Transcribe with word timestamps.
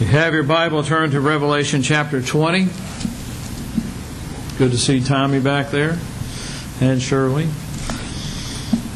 You 0.00 0.06
have 0.06 0.32
your 0.32 0.44
Bible, 0.44 0.82
turn 0.82 1.10
to 1.10 1.20
Revelation 1.20 1.82
chapter 1.82 2.22
20. 2.22 2.68
Good 4.56 4.70
to 4.70 4.78
see 4.78 5.04
Tommy 5.04 5.40
back 5.40 5.70
there 5.70 5.98
and 6.80 7.02
Shirley. 7.02 7.46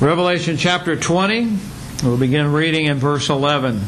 Revelation 0.01 0.57
chapter 0.57 0.97
20, 0.97 1.59
we'll 2.05 2.17
begin 2.17 2.51
reading 2.55 2.87
in 2.87 2.97
verse 2.97 3.29
11. 3.29 3.83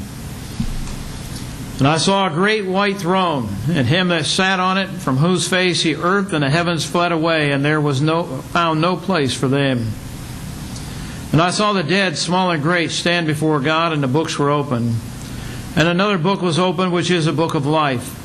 And 1.79 1.89
I 1.89 1.97
saw 1.97 2.27
a 2.27 2.31
great 2.31 2.67
white 2.67 2.99
throne, 2.99 3.49
and 3.71 3.87
him 3.87 4.09
that 4.09 4.27
sat 4.27 4.61
on 4.61 4.77
it, 4.77 4.89
from 4.89 5.17
whose 5.17 5.49
face 5.49 5.85
the 5.85 5.97
earth 5.97 6.35
and 6.35 6.43
the 6.43 6.51
heavens 6.51 6.85
fled 6.85 7.13
away, 7.13 7.51
and 7.51 7.65
there 7.65 7.81
was 7.81 8.03
no 8.03 8.25
found 8.25 8.83
no 8.83 8.95
place 8.95 9.33
for 9.33 9.49
them. 9.49 9.87
And 11.33 11.41
I 11.41 11.51
saw 11.51 11.73
the 11.73 11.83
dead, 11.83 12.19
small 12.19 12.51
and 12.51 12.63
great, 12.63 12.91
stand 12.91 13.27
before 13.27 13.59
God, 13.61 13.95
and 13.95 14.03
the 14.03 14.07
books 14.07 14.39
were 14.39 14.51
opened. 14.51 14.97
And 15.77 15.87
another 15.87 16.17
book 16.17 16.41
was 16.41 16.59
opened, 16.59 16.93
which 16.93 17.11
is 17.11 17.27
a 17.27 17.33
book 17.33 17.55
of 17.55 17.67
life. 17.67 18.23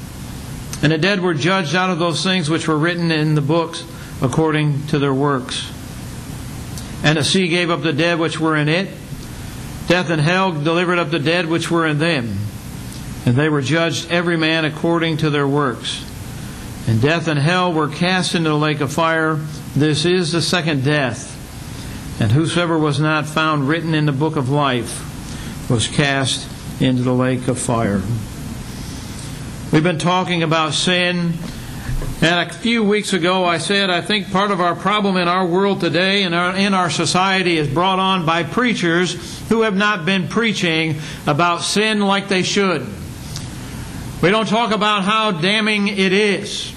And 0.83 0.91
the 0.91 0.97
dead 0.97 1.19
were 1.19 1.33
judged 1.33 1.75
out 1.75 1.89
of 1.89 1.99
those 1.99 2.23
things 2.23 2.49
which 2.49 2.67
were 2.67 2.77
written 2.77 3.11
in 3.11 3.35
the 3.35 3.41
books 3.41 3.83
according 4.21 4.87
to 4.87 4.99
their 4.99 5.13
works. 5.13 5.69
And 7.03 7.17
the 7.17 7.23
sea 7.23 7.47
gave 7.49 7.69
up 7.69 7.81
the 7.81 7.93
dead 7.93 8.19
which 8.19 8.39
were 8.39 8.55
in 8.55 8.69
it. 8.69 8.87
Death 9.87 10.09
and 10.09 10.21
hell 10.21 10.51
delivered 10.51 10.97
up 10.97 11.11
the 11.11 11.19
dead 11.19 11.47
which 11.47 11.69
were 11.69 11.85
in 11.85 11.99
them. 11.99 12.37
And 13.25 13.35
they 13.35 13.49
were 13.49 13.61
judged 13.61 14.09
every 14.09 14.37
man 14.37 14.65
according 14.65 15.17
to 15.17 15.29
their 15.29 15.47
works. 15.47 16.05
And 16.87 17.01
death 17.01 17.27
and 17.27 17.39
hell 17.39 17.73
were 17.73 17.87
cast 17.89 18.33
into 18.33 18.49
the 18.49 18.57
lake 18.57 18.81
of 18.81 18.93
fire. 18.93 19.35
This 19.75 20.05
is 20.05 20.31
the 20.31 20.41
second 20.41 20.83
death. 20.83 21.37
And 22.19 22.31
whosoever 22.31 22.77
was 22.77 22.99
not 22.99 23.25
found 23.25 23.67
written 23.67 23.93
in 23.93 24.05
the 24.05 24.11
book 24.11 24.35
of 24.35 24.49
life 24.49 25.69
was 25.69 25.87
cast 25.87 26.47
into 26.81 27.03
the 27.03 27.13
lake 27.13 27.47
of 27.47 27.59
fire. 27.59 28.01
We've 29.71 29.83
been 29.83 29.99
talking 29.99 30.43
about 30.43 30.73
sin. 30.73 31.33
And 32.23 32.49
a 32.49 32.53
few 32.53 32.83
weeks 32.83 33.13
ago, 33.13 33.45
I 33.45 33.57
said 33.57 33.89
I 33.89 34.01
think 34.01 34.31
part 34.31 34.51
of 34.51 34.59
our 34.59 34.75
problem 34.75 35.17
in 35.17 35.27
our 35.27 35.45
world 35.45 35.79
today 35.79 36.23
and 36.23 36.35
in 36.57 36.73
our 36.73 36.89
society 36.89 37.57
is 37.57 37.67
brought 37.67 37.99
on 37.99 38.25
by 38.25 38.43
preachers 38.43 39.47
who 39.49 39.61
have 39.61 39.75
not 39.75 40.05
been 40.05 40.27
preaching 40.27 40.97
about 41.25 41.61
sin 41.61 41.99
like 41.99 42.27
they 42.27 42.43
should. 42.43 42.87
We 44.21 44.29
don't 44.29 44.47
talk 44.47 44.71
about 44.71 45.03
how 45.03 45.31
damning 45.31 45.87
it 45.87 46.13
is. 46.13 46.73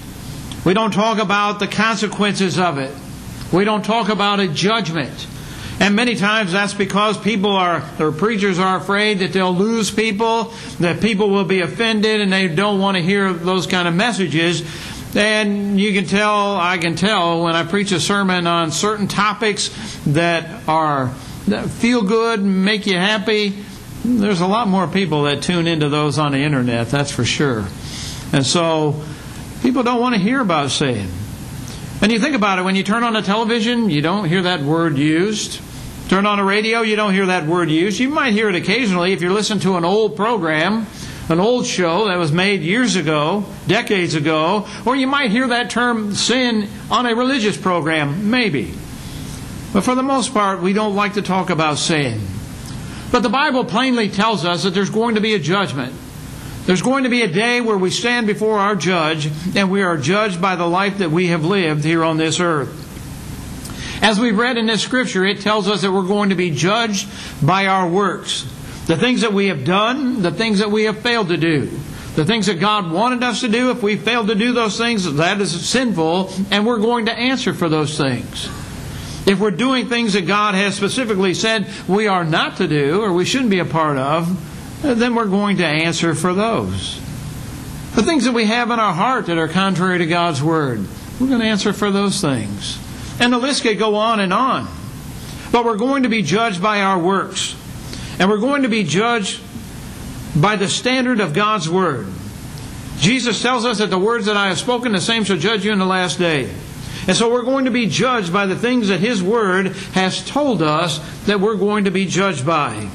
We 0.65 0.73
don't 0.73 0.91
talk 0.91 1.19
about 1.19 1.59
the 1.59 1.67
consequences 1.67 2.57
of 2.57 2.79
it. 2.79 2.95
We 3.51 3.65
don't 3.65 3.85
talk 3.85 4.09
about 4.09 4.39
a 4.39 4.47
judgment. 4.47 5.27
And 5.79 5.95
many 5.95 6.15
times 6.15 6.53
that's 6.53 6.73
because 6.73 7.17
people 7.17 7.51
are, 7.51 7.83
or 7.99 8.11
preachers 8.11 8.59
are 8.59 8.77
afraid 8.77 9.19
that 9.19 9.33
they'll 9.33 9.53
lose 9.53 9.91
people, 9.91 10.53
that 10.79 11.01
people 11.01 11.29
will 11.29 11.43
be 11.43 11.61
offended, 11.61 12.21
and 12.21 12.31
they 12.31 12.47
don't 12.47 12.79
want 12.79 12.95
to 12.97 13.03
hear 13.03 13.33
those 13.33 13.67
kind 13.67 13.87
of 13.87 13.93
messages. 13.93 14.63
And 15.15 15.79
you 15.79 15.93
can 15.93 16.05
tell, 16.05 16.57
I 16.57 16.77
can 16.77 16.95
tell, 16.95 17.43
when 17.43 17.55
I 17.55 17.63
preach 17.63 17.91
a 17.91 17.99
sermon 17.99 18.47
on 18.47 18.71
certain 18.71 19.07
topics 19.07 19.69
that 20.07 20.67
are 20.67 21.13
that 21.47 21.69
feel 21.69 22.01
good, 22.01 22.41
make 22.41 22.87
you 22.87 22.97
happy, 22.97 23.55
there's 24.03 24.41
a 24.41 24.47
lot 24.47 24.67
more 24.67 24.87
people 24.87 25.23
that 25.23 25.43
tune 25.43 25.67
into 25.67 25.89
those 25.89 26.17
on 26.17 26.31
the 26.31 26.39
internet, 26.39 26.89
that's 26.89 27.11
for 27.11 27.23
sure. 27.23 27.65
And 28.33 28.45
so 28.45 29.03
people 29.61 29.83
don't 29.83 30.01
want 30.01 30.15
to 30.15 30.21
hear 30.21 30.41
about 30.41 30.71
sin. 30.71 31.07
And 32.05 32.11
you 32.11 32.19
think 32.19 32.35
about 32.35 32.59
it, 32.59 32.61
when 32.61 32.75
you 32.75 32.83
turn 32.83 33.03
on 33.03 33.13
the 33.13 33.23
television, 33.23 33.89
you 33.89 33.99
don't 33.99 34.25
hear 34.25 34.43
that 34.43 34.61
word 34.61 34.95
used. 34.95 35.59
Turn 36.07 36.27
on 36.27 36.37
the 36.37 36.43
radio, 36.43 36.81
you 36.81 36.95
don't 36.95 37.15
hear 37.15 37.25
that 37.25 37.47
word 37.47 37.71
used. 37.71 37.99
You 37.99 38.09
might 38.09 38.33
hear 38.33 38.47
it 38.47 38.53
occasionally 38.53 39.11
if 39.11 39.23
you 39.23 39.33
listen 39.33 39.59
to 39.61 39.75
an 39.75 39.83
old 39.83 40.15
program, 40.15 40.85
an 41.29 41.39
old 41.39 41.65
show 41.65 42.05
that 42.05 42.17
was 42.17 42.31
made 42.31 42.61
years 42.61 42.95
ago, 42.95 43.43
decades 43.65 44.13
ago, 44.13 44.67
or 44.85 44.95
you 44.95 45.07
might 45.07 45.31
hear 45.31 45.47
that 45.47 45.71
term 45.71 46.13
sin 46.13 46.69
on 46.91 47.07
a 47.07 47.15
religious 47.15 47.57
program, 47.57 48.29
maybe. 48.29 48.71
But 49.73 49.81
for 49.81 49.95
the 49.95 50.03
most 50.03 50.31
part, 50.31 50.61
we 50.61 50.73
don't 50.73 50.95
like 50.95 51.15
to 51.15 51.23
talk 51.23 51.49
about 51.49 51.79
sin. 51.79 52.21
But 53.11 53.23
the 53.23 53.29
Bible 53.29 53.65
plainly 53.65 54.09
tells 54.09 54.45
us 54.45 54.61
that 54.61 54.75
there's 54.75 54.91
going 54.91 55.15
to 55.15 55.21
be 55.21 55.33
a 55.33 55.39
judgment. 55.39 55.95
There's 56.65 56.81
going 56.81 57.03
to 57.03 57.09
be 57.09 57.21
a 57.21 57.27
day 57.27 57.61
where 57.61 57.77
we 57.77 57.91
stand 57.91 58.25
before 58.25 58.57
our 58.57 58.75
judge 58.75 59.29
and 59.55 59.69
we 59.69 59.83
are 59.83 59.97
judged 59.97 60.41
by 60.41 60.55
the 60.55 60.65
life 60.65 60.97
that 60.97 61.11
we 61.11 61.27
have 61.27 61.45
lived 61.45 61.83
here 61.83 62.03
on 62.03 62.17
this 62.17 62.39
earth. 62.39 62.81
As 64.01 64.19
we've 64.19 64.37
read 64.37 64.57
in 64.57 64.65
this 64.65 64.81
scripture, 64.81 65.25
it 65.25 65.41
tells 65.41 65.67
us 65.67 65.81
that 65.81 65.91
we're 65.91 66.07
going 66.07 66.29
to 66.29 66.35
be 66.35 66.51
judged 66.51 67.07
by 67.45 67.67
our 67.67 67.87
works. 67.87 68.43
The 68.87 68.97
things 68.97 69.21
that 69.21 69.33
we 69.33 69.47
have 69.47 69.63
done, 69.63 70.21
the 70.21 70.31
things 70.31 70.59
that 70.59 70.71
we 70.71 70.83
have 70.83 70.99
failed 70.99 71.29
to 71.29 71.37
do. 71.37 71.67
The 72.15 72.25
things 72.25 72.45
that 72.45 72.59
God 72.59 72.91
wanted 72.91 73.23
us 73.23 73.41
to 73.41 73.47
do, 73.47 73.71
if 73.71 73.83
we 73.83 73.95
failed 73.95 74.27
to 74.27 74.35
do 74.35 74.53
those 74.53 74.77
things, 74.77 75.11
that 75.15 75.41
is 75.41 75.67
sinful, 75.67 76.31
and 76.49 76.65
we're 76.65 76.79
going 76.79 77.07
to 77.07 77.13
answer 77.13 77.53
for 77.53 77.67
those 77.67 77.97
things. 77.97 78.45
If 79.27 79.39
we're 79.39 79.51
doing 79.51 79.89
things 79.89 80.13
that 80.13 80.27
God 80.27 80.55
has 80.55 80.75
specifically 80.75 81.33
said 81.33 81.67
we 81.87 82.07
are 82.07 82.23
not 82.23 82.57
to 82.57 82.67
do, 82.67 83.01
or 83.01 83.11
we 83.11 83.25
shouldn't 83.25 83.49
be 83.49 83.59
a 83.59 83.65
part 83.65 83.97
of, 83.97 84.54
Uh, 84.85 84.93
then 84.93 85.15
we're 85.15 85.25
going 85.25 85.57
to 85.57 85.65
answer 85.65 86.13
for 86.13 86.35
those. 86.35 86.99
The 87.95 88.03
things 88.03 88.25
that 88.25 88.33
we 88.33 88.45
have 88.45 88.69
in 88.69 88.79
our 88.79 88.93
heart 88.93 89.25
that 89.25 89.39
are 89.39 89.47
contrary 89.47 89.97
to 89.97 90.05
God's 90.05 90.43
Word, 90.43 90.85
we're 91.19 91.27
going 91.27 91.39
to 91.39 91.47
answer 91.47 91.73
for 91.73 91.89
those 91.89 92.21
things. 92.21 92.77
And 93.19 93.33
the 93.33 93.39
list 93.39 93.63
could 93.63 93.79
go 93.79 93.95
on 93.95 94.19
and 94.19 94.31
on. 94.31 94.67
But 95.51 95.65
we're 95.65 95.77
going 95.77 96.03
to 96.03 96.09
be 96.09 96.21
judged 96.21 96.61
by 96.61 96.81
our 96.81 96.99
works. 96.99 97.55
And 98.19 98.29
we're 98.29 98.37
going 98.37 98.61
to 98.61 98.69
be 98.69 98.83
judged 98.83 99.41
by 100.35 100.55
the 100.55 100.67
standard 100.67 101.19
of 101.19 101.33
God's 101.33 101.67
Word. 101.67 102.05
Jesus 102.99 103.41
tells 103.41 103.65
us 103.65 103.79
that 103.79 103.89
the 103.89 103.97
words 103.97 104.27
that 104.27 104.37
I 104.37 104.49
have 104.49 104.59
spoken, 104.59 104.91
the 104.91 105.01
same 105.01 105.23
shall 105.23 105.37
judge 105.37 105.65
you 105.65 105.71
in 105.71 105.79
the 105.79 105.85
last 105.85 106.19
day. 106.19 106.53
And 107.07 107.17
so 107.17 107.33
we're 107.33 107.41
going 107.41 107.65
to 107.65 107.71
be 107.71 107.87
judged 107.87 108.31
by 108.31 108.45
the 108.45 108.55
things 108.55 108.89
that 108.89 108.99
His 108.99 109.23
Word 109.23 109.69
has 109.93 110.23
told 110.23 110.61
us 110.61 110.99
that 111.25 111.39
we're 111.39 111.55
going 111.55 111.85
to 111.85 111.91
be 111.91 112.05
judged 112.05 112.45
by. 112.45 112.87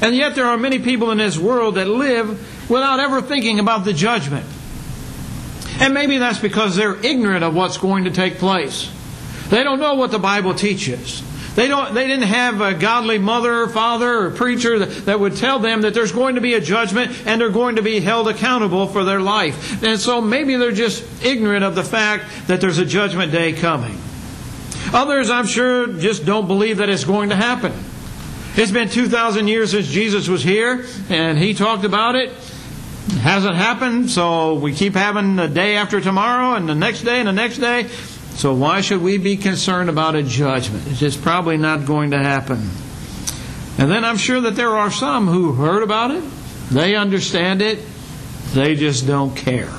And 0.00 0.14
yet 0.14 0.34
there 0.34 0.46
are 0.46 0.58
many 0.58 0.78
people 0.78 1.10
in 1.10 1.18
this 1.18 1.38
world 1.38 1.76
that 1.76 1.88
live 1.88 2.70
without 2.70 3.00
ever 3.00 3.22
thinking 3.22 3.58
about 3.58 3.84
the 3.84 3.92
judgment. 3.92 4.44
And 5.78 5.94
maybe 5.94 6.18
that's 6.18 6.38
because 6.38 6.76
they're 6.76 6.96
ignorant 7.04 7.44
of 7.44 7.54
what's 7.54 7.78
going 7.78 8.04
to 8.04 8.10
take 8.10 8.38
place. 8.38 8.90
They 9.48 9.62
don't 9.62 9.78
know 9.78 9.94
what 9.94 10.10
the 10.10 10.18
Bible 10.18 10.54
teaches. 10.54 11.22
They 11.54 11.68
don't. 11.68 11.94
They 11.94 12.06
didn't 12.06 12.28
have 12.28 12.60
a 12.60 12.74
godly 12.74 13.16
mother, 13.16 13.62
or 13.62 13.68
father, 13.68 14.26
or 14.26 14.30
preacher 14.30 14.78
that, 14.78 15.06
that, 15.06 15.18
would 15.18 15.36
tell 15.36 15.58
them 15.58 15.82
that 15.82 15.94
there's 15.94 16.12
going 16.12 16.34
to 16.34 16.42
be 16.42 16.52
a 16.52 16.60
judgment 16.60 17.12
and 17.26 17.40
they're 17.40 17.48
going 17.48 17.76
to 17.76 17.82
be 17.82 17.98
held 18.00 18.28
accountable 18.28 18.86
for 18.88 19.04
their 19.04 19.20
life. 19.20 19.82
And 19.82 19.98
so 19.98 20.20
maybe 20.20 20.56
they're 20.56 20.70
just 20.70 21.02
ignorant 21.24 21.64
of 21.64 21.74
the 21.74 21.82
fact 21.82 22.24
that 22.48 22.60
there's 22.60 22.76
a 22.76 22.84
judgment 22.84 23.32
day 23.32 23.54
coming. 23.54 23.98
Others, 24.92 25.30
I'm 25.30 25.46
sure, 25.46 25.86
just 25.86 26.26
don't 26.26 26.46
believe 26.46 26.76
that 26.76 26.90
it's 26.90 27.04
going 27.04 27.30
to 27.30 27.36
happen. 27.36 27.72
It's 28.56 28.72
been 28.72 28.88
2,000 28.88 29.48
years 29.48 29.72
since 29.72 29.86
Jesus 29.86 30.28
was 30.28 30.42
here, 30.42 30.86
and 31.10 31.36
he 31.36 31.52
talked 31.52 31.84
about 31.84 32.14
it. 32.14 32.30
It 32.30 33.18
hasn't 33.18 33.54
happened, 33.54 34.08
so 34.08 34.54
we 34.54 34.72
keep 34.72 34.94
having 34.94 35.36
the 35.36 35.46
day 35.46 35.76
after 35.76 36.00
tomorrow, 36.00 36.56
and 36.56 36.66
the 36.66 36.74
next 36.74 37.02
day, 37.02 37.18
and 37.18 37.28
the 37.28 37.32
next 37.32 37.58
day. 37.58 37.88
So 38.36 38.54
why 38.54 38.80
should 38.80 39.02
we 39.02 39.18
be 39.18 39.36
concerned 39.36 39.90
about 39.90 40.14
a 40.14 40.22
judgment? 40.22 40.86
It's 40.86 40.98
just 40.98 41.20
probably 41.20 41.58
not 41.58 41.84
going 41.84 42.12
to 42.12 42.18
happen. 42.18 42.70
And 43.76 43.90
then 43.90 44.06
I'm 44.06 44.16
sure 44.16 44.40
that 44.40 44.56
there 44.56 44.74
are 44.74 44.90
some 44.90 45.26
who 45.26 45.52
heard 45.52 45.82
about 45.82 46.10
it, 46.12 46.24
they 46.70 46.96
understand 46.96 47.60
it, 47.60 47.78
they 48.54 48.74
just 48.74 49.06
don't 49.06 49.36
care. 49.36 49.72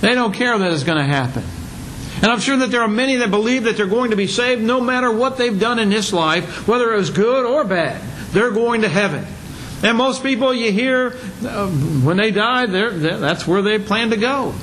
They 0.00 0.14
don't 0.14 0.32
care 0.32 0.56
that 0.56 0.72
it's 0.72 0.84
going 0.84 0.98
to 0.98 1.04
happen. 1.04 1.44
And 2.16 2.26
I'm 2.26 2.40
sure 2.40 2.56
that 2.56 2.70
there 2.70 2.80
are 2.80 2.88
many 2.88 3.16
that 3.16 3.30
believe 3.30 3.64
that 3.64 3.76
they're 3.76 3.86
going 3.86 4.10
to 4.10 4.16
be 4.16 4.26
saved 4.26 4.62
no 4.62 4.80
matter 4.80 5.10
what 5.10 5.36
they've 5.36 5.58
done 5.58 5.78
in 5.78 5.90
this 5.90 6.12
life, 6.12 6.66
whether 6.66 6.92
it 6.92 6.96
was 6.96 7.10
good 7.10 7.44
or 7.44 7.64
bad. 7.64 8.00
They're 8.32 8.50
going 8.50 8.82
to 8.82 8.88
heaven. 8.88 9.26
And 9.82 9.98
most 9.98 10.22
people 10.22 10.54
you 10.54 10.72
hear, 10.72 11.14
uh, 11.44 11.68
when 11.68 12.16
they 12.16 12.30
die, 12.30 12.66
that's 12.66 13.46
where 13.46 13.60
they 13.60 13.78
plan 13.78 14.10
to 14.10 14.16
go. 14.16 14.54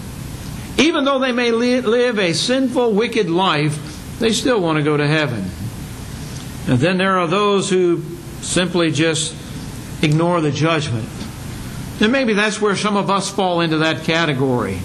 Even 0.80 1.06
though 1.06 1.20
they 1.20 1.32
may 1.32 1.52
live 1.52 2.18
a 2.18 2.34
sinful, 2.34 2.94
wicked 2.94 3.30
life, 3.30 4.18
they 4.20 4.32
still 4.32 4.60
want 4.60 4.78
to 4.78 4.84
go 4.84 4.98
to 4.98 5.08
heaven. 5.08 5.46
And 6.68 6.80
then 6.80 6.98
there 6.98 7.20
are 7.20 7.28
those 7.28 7.70
who 7.70 8.02
simply 8.42 8.92
just 8.92 9.36
ignore 10.04 10.42
the 10.42 10.52
judgment. 10.52 11.08
And 12.02 12.12
maybe 12.12 12.34
that's 12.34 12.60
where 12.60 12.76
some 12.76 12.98
of 12.98 13.12
us 13.12 13.30
fall 13.30 13.62
into 13.62 13.78
that 13.78 14.04
category. 14.04 14.80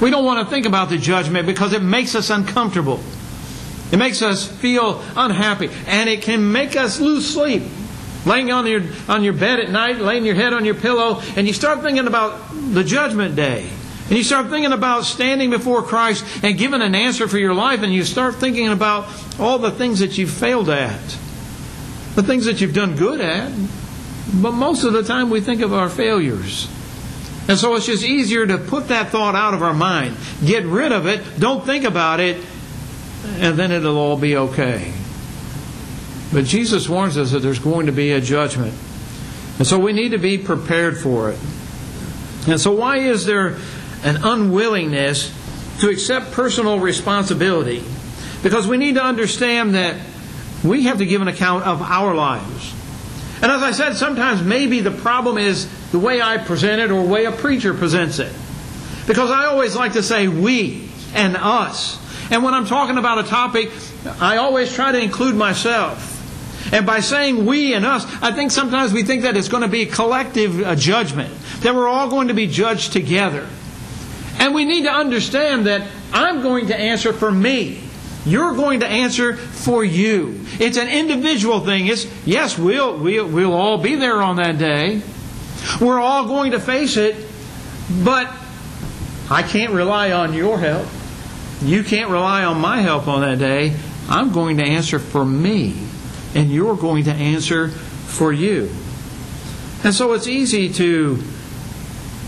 We 0.00 0.10
don't 0.10 0.24
want 0.24 0.46
to 0.46 0.50
think 0.50 0.66
about 0.66 0.88
the 0.88 0.98
judgment 0.98 1.46
because 1.46 1.72
it 1.72 1.82
makes 1.82 2.14
us 2.14 2.30
uncomfortable. 2.30 3.00
It 3.92 3.98
makes 3.98 4.22
us 4.22 4.46
feel 4.46 5.02
unhappy. 5.16 5.70
And 5.86 6.08
it 6.08 6.22
can 6.22 6.52
make 6.52 6.76
us 6.76 7.00
lose 7.00 7.28
sleep. 7.32 7.62
Laying 8.26 8.52
on 8.52 8.66
your, 8.66 8.82
on 9.08 9.24
your 9.24 9.32
bed 9.32 9.60
at 9.60 9.70
night, 9.70 9.98
laying 9.98 10.24
your 10.24 10.34
head 10.34 10.52
on 10.52 10.64
your 10.64 10.74
pillow, 10.74 11.22
and 11.36 11.46
you 11.46 11.54
start 11.54 11.80
thinking 11.80 12.06
about 12.06 12.38
the 12.52 12.84
judgment 12.84 13.34
day. 13.34 13.68
And 14.08 14.18
you 14.18 14.24
start 14.24 14.48
thinking 14.50 14.72
about 14.72 15.04
standing 15.04 15.50
before 15.50 15.82
Christ 15.82 16.24
and 16.42 16.58
giving 16.58 16.82
an 16.82 16.94
answer 16.94 17.28
for 17.28 17.38
your 17.38 17.54
life, 17.54 17.82
and 17.82 17.92
you 17.94 18.04
start 18.04 18.34
thinking 18.34 18.68
about 18.68 19.08
all 19.38 19.58
the 19.58 19.70
things 19.70 20.00
that 20.00 20.18
you've 20.18 20.30
failed 20.30 20.68
at, 20.68 21.00
the 22.14 22.22
things 22.22 22.44
that 22.44 22.60
you've 22.60 22.74
done 22.74 22.96
good 22.96 23.20
at. 23.20 23.52
But 24.34 24.52
most 24.52 24.84
of 24.84 24.92
the 24.92 25.02
time 25.02 25.30
we 25.30 25.40
think 25.40 25.62
of 25.62 25.72
our 25.72 25.88
failures. 25.88 26.68
And 27.50 27.58
so 27.58 27.74
it's 27.74 27.86
just 27.86 28.04
easier 28.04 28.46
to 28.46 28.58
put 28.58 28.86
that 28.88 29.08
thought 29.08 29.34
out 29.34 29.54
of 29.54 29.62
our 29.64 29.74
mind. 29.74 30.16
Get 30.46 30.64
rid 30.66 30.92
of 30.92 31.08
it, 31.08 31.40
don't 31.40 31.66
think 31.66 31.84
about 31.84 32.20
it, 32.20 32.36
and 33.40 33.58
then 33.58 33.72
it'll 33.72 33.98
all 33.98 34.16
be 34.16 34.36
okay. 34.36 34.92
But 36.32 36.44
Jesus 36.44 36.88
warns 36.88 37.18
us 37.18 37.32
that 37.32 37.40
there's 37.40 37.58
going 37.58 37.86
to 37.86 37.92
be 37.92 38.12
a 38.12 38.20
judgment. 38.20 38.72
And 39.58 39.66
so 39.66 39.80
we 39.80 39.92
need 39.92 40.10
to 40.10 40.18
be 40.18 40.38
prepared 40.38 40.96
for 40.96 41.30
it. 41.30 41.40
And 42.46 42.60
so, 42.60 42.70
why 42.70 42.98
is 42.98 43.26
there 43.26 43.56
an 44.04 44.22
unwillingness 44.22 45.34
to 45.80 45.88
accept 45.88 46.30
personal 46.30 46.78
responsibility? 46.78 47.82
Because 48.44 48.68
we 48.68 48.76
need 48.76 48.94
to 48.94 49.02
understand 49.02 49.74
that 49.74 50.00
we 50.62 50.84
have 50.84 50.98
to 50.98 51.04
give 51.04 51.20
an 51.20 51.26
account 51.26 51.64
of 51.64 51.82
our 51.82 52.14
lives. 52.14 52.74
And 53.42 53.50
as 53.50 53.60
I 53.60 53.72
said, 53.72 53.94
sometimes 53.94 54.40
maybe 54.40 54.82
the 54.82 54.92
problem 54.92 55.36
is 55.36 55.68
the 55.92 55.98
way 55.98 56.22
I 56.22 56.38
present 56.38 56.80
it 56.80 56.90
or 56.90 57.02
way 57.02 57.24
a 57.24 57.32
preacher 57.32 57.74
presents 57.74 58.18
it. 58.18 58.32
Because 59.06 59.30
I 59.30 59.46
always 59.46 59.74
like 59.74 59.94
to 59.94 60.02
say 60.02 60.28
we 60.28 60.88
and 61.14 61.36
us. 61.36 61.98
And 62.30 62.44
when 62.44 62.54
I'm 62.54 62.66
talking 62.66 62.96
about 62.96 63.18
a 63.18 63.28
topic, 63.28 63.72
I 64.20 64.36
always 64.36 64.72
try 64.72 64.92
to 64.92 65.00
include 65.00 65.34
myself. 65.34 66.16
And 66.72 66.86
by 66.86 67.00
saying 67.00 67.46
we 67.46 67.74
and 67.74 67.84
us, 67.84 68.04
I 68.22 68.32
think 68.32 68.50
sometimes 68.50 68.92
we 68.92 69.02
think 69.02 69.22
that 69.22 69.36
it's 69.36 69.48
going 69.48 69.62
to 69.62 69.68
be 69.68 69.82
a 69.82 69.86
collective 69.86 70.60
uh, 70.60 70.76
judgment, 70.76 71.34
that 71.60 71.74
we're 71.74 71.88
all 71.88 72.08
going 72.08 72.28
to 72.28 72.34
be 72.34 72.46
judged 72.46 72.92
together. 72.92 73.48
And 74.38 74.54
we 74.54 74.64
need 74.64 74.84
to 74.84 74.92
understand 74.92 75.66
that 75.66 75.88
I'm 76.12 76.42
going 76.42 76.68
to 76.68 76.78
answer 76.78 77.12
for 77.12 77.30
me. 77.30 77.82
You're 78.24 78.54
going 78.54 78.80
to 78.80 78.86
answer 78.86 79.36
for 79.36 79.82
you. 79.82 80.40
It's 80.58 80.76
an 80.76 80.88
individual 80.88 81.60
thing. 81.60 81.86
It's 81.86 82.06
yes, 82.26 82.58
we'll 82.58 82.98
we'll, 82.98 83.26
we'll 83.26 83.54
all 83.54 83.78
be 83.78 83.96
there 83.96 84.20
on 84.20 84.36
that 84.36 84.58
day. 84.58 85.02
We're 85.78 86.00
all 86.00 86.26
going 86.26 86.52
to 86.52 86.60
face 86.60 86.96
it, 86.96 87.16
but 88.02 88.32
I 89.30 89.42
can't 89.42 89.72
rely 89.72 90.12
on 90.12 90.32
your 90.34 90.58
help. 90.58 90.86
You 91.62 91.84
can't 91.84 92.10
rely 92.10 92.44
on 92.44 92.60
my 92.60 92.80
help 92.80 93.06
on 93.06 93.20
that 93.20 93.38
day. 93.38 93.76
I'm 94.08 94.32
going 94.32 94.56
to 94.56 94.64
answer 94.64 94.98
for 94.98 95.24
me, 95.24 95.76
and 96.34 96.50
you're 96.50 96.76
going 96.76 97.04
to 97.04 97.12
answer 97.12 97.68
for 97.68 98.32
you. 98.32 98.70
And 99.84 99.94
so 99.94 100.12
it's 100.14 100.26
easy 100.26 100.72
to 100.74 101.22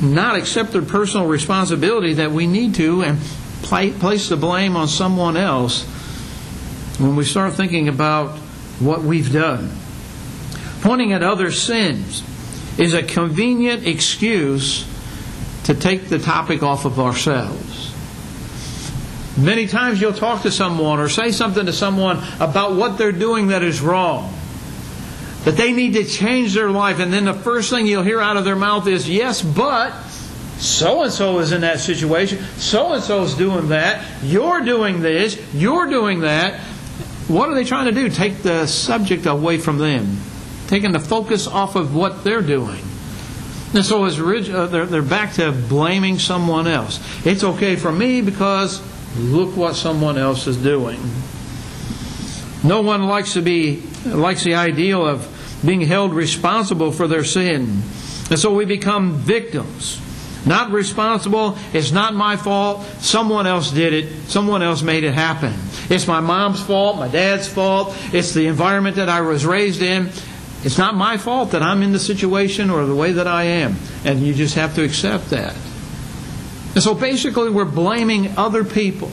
not 0.01 0.37
accept 0.37 0.73
the 0.73 0.83
personal 0.83 1.27
responsibility 1.27 2.15
that 2.15 2.33
we 2.33 2.47
need 2.47 2.75
to 2.77 3.03
and 3.03 3.19
place 3.63 4.29
the 4.29 4.37
blame 4.37 4.77
on 4.77 4.89
someone 4.89 5.37
else 5.37 5.85
when 6.99 7.17
we 7.17 7.25
start 7.25 7.55
thinking 7.55 7.89
about 7.89 8.39
what 8.81 9.03
we've 9.03 9.33
done. 9.33 9.71
Pointing 10.81 11.13
at 11.13 11.23
other 11.23 11.51
sins 11.51 12.23
is 12.79 12.95
a 12.95 13.03
convenient 13.03 13.87
excuse 13.87 14.87
to 15.65 15.75
take 15.75 16.09
the 16.09 16.19
topic 16.19 16.63
off 16.63 16.85
of 16.85 16.99
ourselves. 16.99 17.93
Many 19.37 19.67
times 19.67 20.01
you'll 20.01 20.13
talk 20.13 20.43
to 20.43 20.51
someone 20.51 20.99
or 20.99 21.09
say 21.09 21.33
something 21.33 21.67
to 21.67 21.73
someone 21.73 22.23
about 22.39 22.75
what 22.75 22.99
they're 22.99 23.13
doing 23.13 23.49
that 23.49 23.63
is 23.63 23.81
wrong. 23.81 24.33
That 25.45 25.57
they 25.57 25.73
need 25.73 25.95
to 25.95 26.05
change 26.05 26.55
their 26.55 26.71
life, 26.71 27.01
and 27.01 27.13
then 27.13 27.25
the 27.25 27.35
first 27.35 27.71
thing 27.71 27.87
you'll 27.87 28.05
hear 28.05 28.21
out 28.21 28.37
of 28.37 28.45
their 28.45 28.57
mouth 28.57 28.87
is, 28.87 29.09
Yes, 29.09 29.43
but 29.43 29.93
so 30.59 31.03
and 31.03 31.13
so 31.13 31.41
is 31.41 31.51
in 31.51 31.63
that 31.63 31.81
situation. 31.81 32.39
So 32.59 32.93
and 32.93 33.03
so 33.03 33.23
is 33.23 33.35
doing 33.35 33.71
that. 33.71 34.07
You're 34.23 34.61
doing 34.61 35.01
this. 35.01 35.41
You're 35.53 35.87
doing 35.87 36.21
that. 36.21 36.61
What 37.27 37.49
are 37.49 37.55
they 37.55 37.65
trying 37.65 37.87
to 37.87 37.93
do? 37.93 38.09
Take 38.09 38.43
the 38.43 38.67
subject 38.67 39.27
away 39.27 39.59
from 39.59 39.79
them, 39.79 40.19
taking 40.73 40.93
the 40.93 40.99
focus 40.99 41.47
off 41.47 41.77
of 41.77 41.95
what 41.95 42.25
they're 42.25 42.41
doing. 42.41 42.83
And 43.75 43.85
so 43.85 44.07
as 44.07 44.19
uh, 44.19 44.67
they're 44.69 45.03
back 45.03 45.35
to 45.35 45.53
blaming 45.53 46.19
someone 46.19 46.67
else. 46.67 46.99
It's 47.27 47.45
okay 47.45 47.77
for 47.77 47.93
me 47.93 48.23
because 48.23 48.81
look 49.19 49.55
what 49.55 49.77
someone 49.77 50.17
else 50.17 50.47
is 50.47 50.57
doing. 50.57 50.99
No 52.65 52.81
one 52.81 53.03
likes 53.03 53.35
to 53.35 53.43
be 53.43 53.83
likes 54.07 54.45
the 54.45 54.55
ideal 54.55 55.07
of 55.07 55.61
being 55.63 55.83
held 55.83 56.15
responsible 56.15 56.91
for 56.91 57.07
their 57.07 57.25
sin. 57.25 57.83
And 58.31 58.39
so 58.39 58.55
we 58.55 58.65
become 58.65 59.17
victims. 59.17 60.01
Not 60.47 60.71
responsible. 60.71 61.59
It's 61.75 61.93
not 61.93 62.15
my 62.15 62.39
fault. 62.39 62.83
Someone 62.99 63.47
else 63.47 63.71
did 63.71 63.93
it. 63.93 64.11
Someone 64.29 64.63
else 64.63 64.81
made 64.81 65.05
it 65.05 65.13
happen. 65.13 65.53
It's 65.91 66.07
my 66.07 66.21
mom's 66.21 66.63
fault, 66.63 66.97
my 66.97 67.09
dad's 67.09 67.47
fault. 67.47 67.95
It's 68.15 68.33
the 68.33 68.47
environment 68.47 68.97
that 68.97 69.11
I 69.11 69.21
was 69.21 69.45
raised 69.45 69.83
in. 69.83 70.11
It's 70.65 70.79
not 70.79 70.95
my 70.95 71.17
fault 71.17 71.51
that 71.53 71.63
I'm 71.63 71.83
in 71.83 71.93
the 71.93 71.99
situation 71.99 72.71
or 72.71 72.87
the 72.87 72.95
way 72.95 73.13
that 73.13 73.27
I 73.27 73.45
am. 73.45 73.77
And 74.05 74.21
you 74.21 74.33
just 74.33 74.55
have 74.55 74.75
to 74.77 74.85
accept 74.85 75.31
that. 75.31 75.55
And 76.75 76.83
so 76.83 76.95
basically, 76.95 77.51
we're 77.51 77.65
blaming 77.65 78.37
other 78.37 78.65
people. 78.65 79.11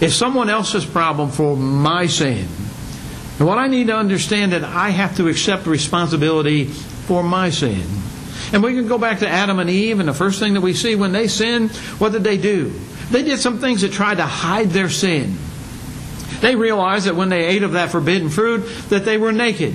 It's 0.00 0.14
someone 0.14 0.50
else's 0.50 0.84
problem 0.84 1.30
for 1.30 1.56
my 1.56 2.06
sin. 2.06 2.46
And 3.38 3.46
what 3.46 3.58
I 3.58 3.68
need 3.68 3.86
to 3.86 3.96
understand 3.96 4.52
that 4.52 4.64
I 4.64 4.90
have 4.90 5.16
to 5.16 5.28
accept 5.28 5.66
responsibility 5.66 6.64
for 6.64 7.22
my 7.22 7.50
sin. 7.50 7.84
And 8.52 8.62
we 8.62 8.74
can 8.74 8.88
go 8.88 8.98
back 8.98 9.20
to 9.20 9.28
Adam 9.28 9.58
and 9.58 9.70
Eve, 9.70 10.00
and 10.00 10.08
the 10.08 10.14
first 10.14 10.40
thing 10.40 10.54
that 10.54 10.60
we 10.60 10.74
see 10.74 10.96
when 10.96 11.12
they 11.12 11.28
sinned, 11.28 11.70
what 11.98 12.12
did 12.12 12.24
they 12.24 12.38
do? 12.38 12.72
They 13.10 13.22
did 13.22 13.38
some 13.38 13.58
things 13.58 13.82
that 13.82 13.92
tried 13.92 14.16
to 14.16 14.26
hide 14.26 14.70
their 14.70 14.88
sin. 14.88 15.36
They 16.40 16.56
realized 16.56 17.06
that 17.06 17.16
when 17.16 17.28
they 17.28 17.46
ate 17.46 17.62
of 17.62 17.72
that 17.72 17.90
forbidden 17.90 18.28
fruit, 18.28 18.60
that 18.88 19.04
they 19.04 19.18
were 19.18 19.32
naked. 19.32 19.74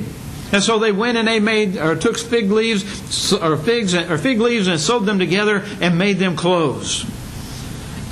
And 0.54 0.64
so 0.64 0.78
they 0.80 0.92
went 0.92 1.18
and 1.18 1.28
they 1.28 1.40
made 1.40 1.78
or 1.78 1.96
took 1.96 2.18
fig 2.18 2.52
leaves 2.52 3.34
or 3.34 3.58
figs 3.58 3.96
or 3.96 4.18
fig 4.18 4.40
leaves 4.40 4.68
and 4.68 4.80
sewed 4.80 5.06
them 5.06 5.18
together 5.20 5.64
and 5.82 5.98
made 5.98 6.20
them 6.20 6.36
clothes. 6.36 7.06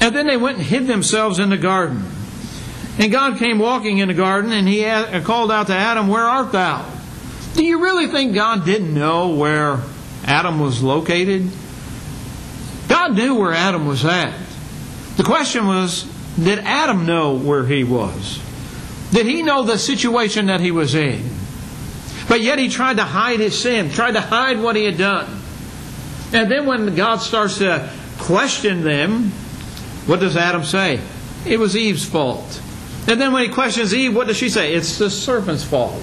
And 0.02 0.16
then 0.16 0.26
they 0.26 0.38
went 0.38 0.58
and 0.58 0.66
hid 0.66 0.88
themselves 0.88 1.38
in 1.38 1.52
the 1.52 1.58
garden. 1.58 2.04
And 2.98 3.12
God 3.12 3.38
came 3.38 3.60
walking 3.60 4.00
in 4.00 4.08
the 4.08 4.16
garden 4.16 4.52
and 4.52 4.68
he 4.68 4.84
called 5.22 5.52
out 5.52 5.68
to 5.68 5.76
Adam, 5.76 6.08
"Where 6.08 6.26
art 6.26 6.52
thou?" 6.52 6.84
Do 7.54 7.64
you 7.64 7.82
really 7.82 8.08
think 8.08 8.34
God 8.34 8.66
didn't 8.66 8.94
know 8.94 9.30
where 9.30 9.80
Adam 10.26 10.60
was 10.60 10.82
located? 10.82 11.48
God 12.88 13.16
knew 13.16 13.36
where 13.36 13.54
Adam 13.54 13.86
was 13.86 14.04
at. 14.04 14.34
The 15.18 15.24
question 15.24 15.68
was, 15.68 16.06
did 16.42 16.60
Adam 16.60 17.06
know 17.06 17.34
where 17.34 17.66
he 17.66 17.84
was? 17.84 18.40
Did 19.12 19.28
he 19.28 19.44
know 19.44 19.64
the 19.64 19.78
situation 19.78 20.48
that 20.48 20.62
he 20.62 20.72
was 20.72 20.96
in? 20.96 21.22
But 22.31 22.39
yet 22.39 22.60
he 22.60 22.69
tried 22.69 22.95
to 22.95 23.04
hide 23.04 23.42
his 23.42 23.60
sin, 23.60 23.89
tried 23.92 24.13
to 24.13 24.22
hide 24.22 24.57
what 24.57 24.78
he 24.78 24.86
had 24.86 24.98
done. 24.98 25.28
And 26.31 26.50
then 26.50 26.66
when 26.66 26.95
God 26.95 27.18
starts 27.18 27.57
to 27.57 27.89
question 28.19 28.84
them, 28.84 29.32
what 30.06 30.22
does 30.22 30.38
Adam 30.38 30.63
say? 30.63 31.01
It 31.46 31.60
was 31.60 31.75
Eve's 31.75 32.06
fault. 32.06 32.62
And 33.10 33.20
then 33.20 33.34
when 33.34 33.44
he 33.44 33.50
questions 33.50 33.94
Eve, 33.94 34.15
what 34.15 34.27
does 34.27 34.38
she 34.38 34.48
say? 34.48 34.74
It's 34.74 34.98
the 34.98 35.10
serpent's 35.10 35.65
fault. 35.65 36.01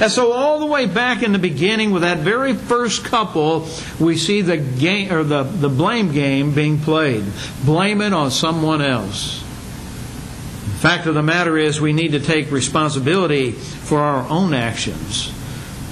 And 0.00 0.10
so 0.10 0.32
all 0.32 0.58
the 0.58 0.66
way 0.66 0.86
back 0.86 1.22
in 1.22 1.30
the 1.30 1.38
beginning 1.38 1.92
with 1.92 2.02
that 2.02 2.18
very 2.18 2.54
first 2.54 3.04
couple, 3.04 3.68
we 4.00 4.16
see 4.16 4.42
the 4.42 4.56
game 4.56 5.12
or 5.12 5.22
the, 5.22 5.44
the 5.44 5.68
blame 5.68 6.10
game 6.10 6.54
being 6.54 6.80
played. 6.80 7.24
Blame 7.64 8.00
it 8.00 8.12
on 8.12 8.32
someone 8.32 8.82
else. 8.82 9.38
The 9.38 10.88
fact 10.88 11.06
of 11.06 11.14
the 11.14 11.22
matter 11.22 11.56
is 11.56 11.80
we 11.80 11.92
need 11.92 12.10
to 12.10 12.20
take 12.20 12.50
responsibility 12.50 13.52
for 13.52 14.00
our 14.00 14.28
own 14.28 14.54
actions 14.54 15.32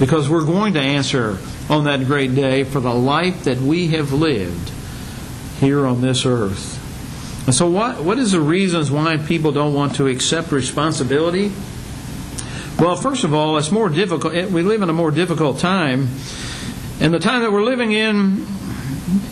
because 0.01 0.27
we're 0.27 0.43
going 0.43 0.73
to 0.73 0.79
answer 0.79 1.37
on 1.69 1.83
that 1.83 2.03
great 2.07 2.33
day 2.33 2.63
for 2.63 2.79
the 2.79 2.91
life 2.91 3.43
that 3.43 3.59
we 3.59 3.89
have 3.89 4.11
lived 4.11 4.71
here 5.59 5.85
on 5.85 6.01
this 6.01 6.25
earth. 6.25 6.79
And 7.45 7.53
so 7.53 7.69
what 7.69 8.03
what 8.03 8.17
is 8.17 8.31
the 8.31 8.41
reasons 8.41 8.89
why 8.89 9.17
people 9.17 9.51
don't 9.51 9.75
want 9.75 9.97
to 9.97 10.07
accept 10.07 10.51
responsibility? 10.51 11.51
Well, 12.79 12.95
first 12.95 13.23
of 13.23 13.35
all, 13.35 13.59
it's 13.59 13.71
more 13.71 13.89
difficult. 13.89 14.33
We 14.49 14.63
live 14.63 14.81
in 14.81 14.89
a 14.89 14.93
more 14.93 15.11
difficult 15.11 15.59
time, 15.59 16.09
and 16.99 17.13
the 17.13 17.19
time 17.19 17.43
that 17.43 17.51
we're 17.51 17.63
living 17.63 17.91
in 17.91 18.47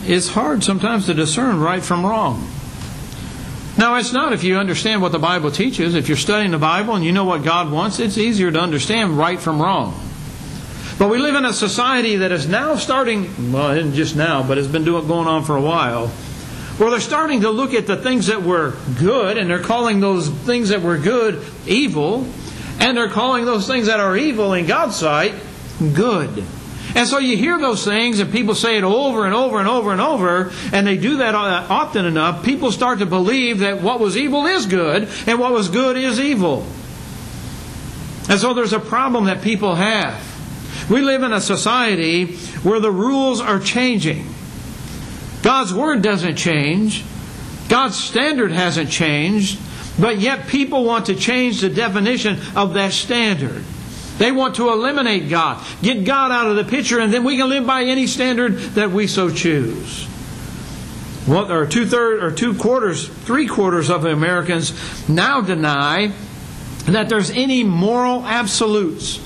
is 0.06 0.28
hard 0.28 0.62
sometimes 0.62 1.06
to 1.06 1.14
discern 1.14 1.58
right 1.58 1.82
from 1.82 2.06
wrong. 2.06 2.48
Now, 3.76 3.96
it's 3.96 4.12
not 4.12 4.32
if 4.32 4.44
you 4.44 4.56
understand 4.56 5.02
what 5.02 5.10
the 5.10 5.18
Bible 5.18 5.50
teaches. 5.50 5.96
If 5.96 6.06
you're 6.06 6.16
studying 6.16 6.52
the 6.52 6.58
Bible 6.58 6.94
and 6.94 7.04
you 7.04 7.10
know 7.10 7.24
what 7.24 7.42
God 7.42 7.72
wants, 7.72 7.98
it's 7.98 8.18
easier 8.18 8.52
to 8.52 8.60
understand 8.60 9.18
right 9.18 9.40
from 9.40 9.60
wrong. 9.60 10.09
But 11.00 11.08
we 11.08 11.16
live 11.16 11.34
in 11.34 11.46
a 11.46 11.52
society 11.54 12.16
that 12.16 12.30
is 12.30 12.46
now 12.46 12.76
starting, 12.76 13.52
well, 13.52 13.70
isn't 13.70 13.94
just 13.94 14.16
now, 14.16 14.46
but 14.46 14.58
has 14.58 14.68
been 14.68 14.84
doing, 14.84 15.08
going 15.08 15.26
on 15.26 15.44
for 15.44 15.56
a 15.56 15.60
while, 15.62 16.08
where 16.76 16.90
they're 16.90 17.00
starting 17.00 17.40
to 17.40 17.48
look 17.48 17.72
at 17.72 17.86
the 17.86 17.96
things 17.96 18.26
that 18.26 18.42
were 18.42 18.74
good, 18.98 19.38
and 19.38 19.48
they're 19.48 19.62
calling 19.62 20.00
those 20.00 20.28
things 20.28 20.68
that 20.68 20.82
were 20.82 20.98
good 20.98 21.42
evil, 21.66 22.28
and 22.80 22.98
they're 22.98 23.08
calling 23.08 23.46
those 23.46 23.66
things 23.66 23.86
that 23.86 23.98
are 23.98 24.14
evil 24.14 24.52
in 24.52 24.66
God's 24.66 24.94
sight 24.94 25.32
good. 25.94 26.44
And 26.94 27.08
so 27.08 27.16
you 27.16 27.34
hear 27.34 27.58
those 27.58 27.82
things, 27.82 28.20
and 28.20 28.30
people 28.30 28.54
say 28.54 28.76
it 28.76 28.84
over 28.84 29.24
and 29.24 29.34
over 29.34 29.58
and 29.58 29.68
over 29.68 29.92
and 29.92 30.02
over, 30.02 30.52
and 30.70 30.86
they 30.86 30.98
do 30.98 31.16
that 31.16 31.34
uh, 31.34 31.66
often 31.70 32.04
enough. 32.04 32.44
People 32.44 32.72
start 32.72 32.98
to 32.98 33.06
believe 33.06 33.60
that 33.60 33.80
what 33.80 34.00
was 34.00 34.18
evil 34.18 34.44
is 34.44 34.66
good, 34.66 35.08
and 35.26 35.38
what 35.38 35.52
was 35.54 35.70
good 35.70 35.96
is 35.96 36.20
evil. 36.20 36.66
And 38.28 38.38
so 38.38 38.52
there's 38.52 38.74
a 38.74 38.80
problem 38.80 39.24
that 39.24 39.40
people 39.40 39.76
have. 39.76 40.29
We 40.90 41.02
live 41.02 41.22
in 41.22 41.32
a 41.32 41.40
society 41.40 42.36
where 42.64 42.80
the 42.80 42.90
rules 42.90 43.40
are 43.40 43.60
changing. 43.60 44.26
God's 45.42 45.72
Word 45.72 46.02
doesn't 46.02 46.36
change. 46.36 47.04
God's 47.68 47.96
standard 47.96 48.50
hasn't 48.50 48.90
changed. 48.90 49.58
But 49.98 50.18
yet 50.18 50.48
people 50.48 50.84
want 50.84 51.06
to 51.06 51.14
change 51.14 51.60
the 51.60 51.68
definition 51.68 52.38
of 52.56 52.74
that 52.74 52.92
standard. 52.92 53.62
They 54.18 54.32
want 54.32 54.56
to 54.56 54.70
eliminate 54.70 55.30
God, 55.30 55.64
get 55.80 56.04
God 56.04 56.30
out 56.30 56.48
of 56.48 56.56
the 56.56 56.64
picture, 56.64 57.00
and 57.00 57.12
then 57.12 57.24
we 57.24 57.38
can 57.38 57.48
live 57.48 57.66
by 57.66 57.84
any 57.84 58.06
standard 58.06 58.58
that 58.74 58.90
we 58.90 59.06
so 59.06 59.30
choose. 59.30 60.04
What 61.26 61.50
or 61.50 61.66
two 61.66 61.86
thirds 61.86 62.22
or 62.22 62.30
two 62.30 62.54
quarters, 62.54 63.08
three 63.08 63.46
quarters 63.46 63.88
of 63.88 64.04
Americans 64.04 65.08
now 65.08 65.40
deny 65.40 66.12
that 66.86 67.08
there's 67.08 67.30
any 67.30 67.62
moral 67.62 68.26
absolutes. 68.26 69.20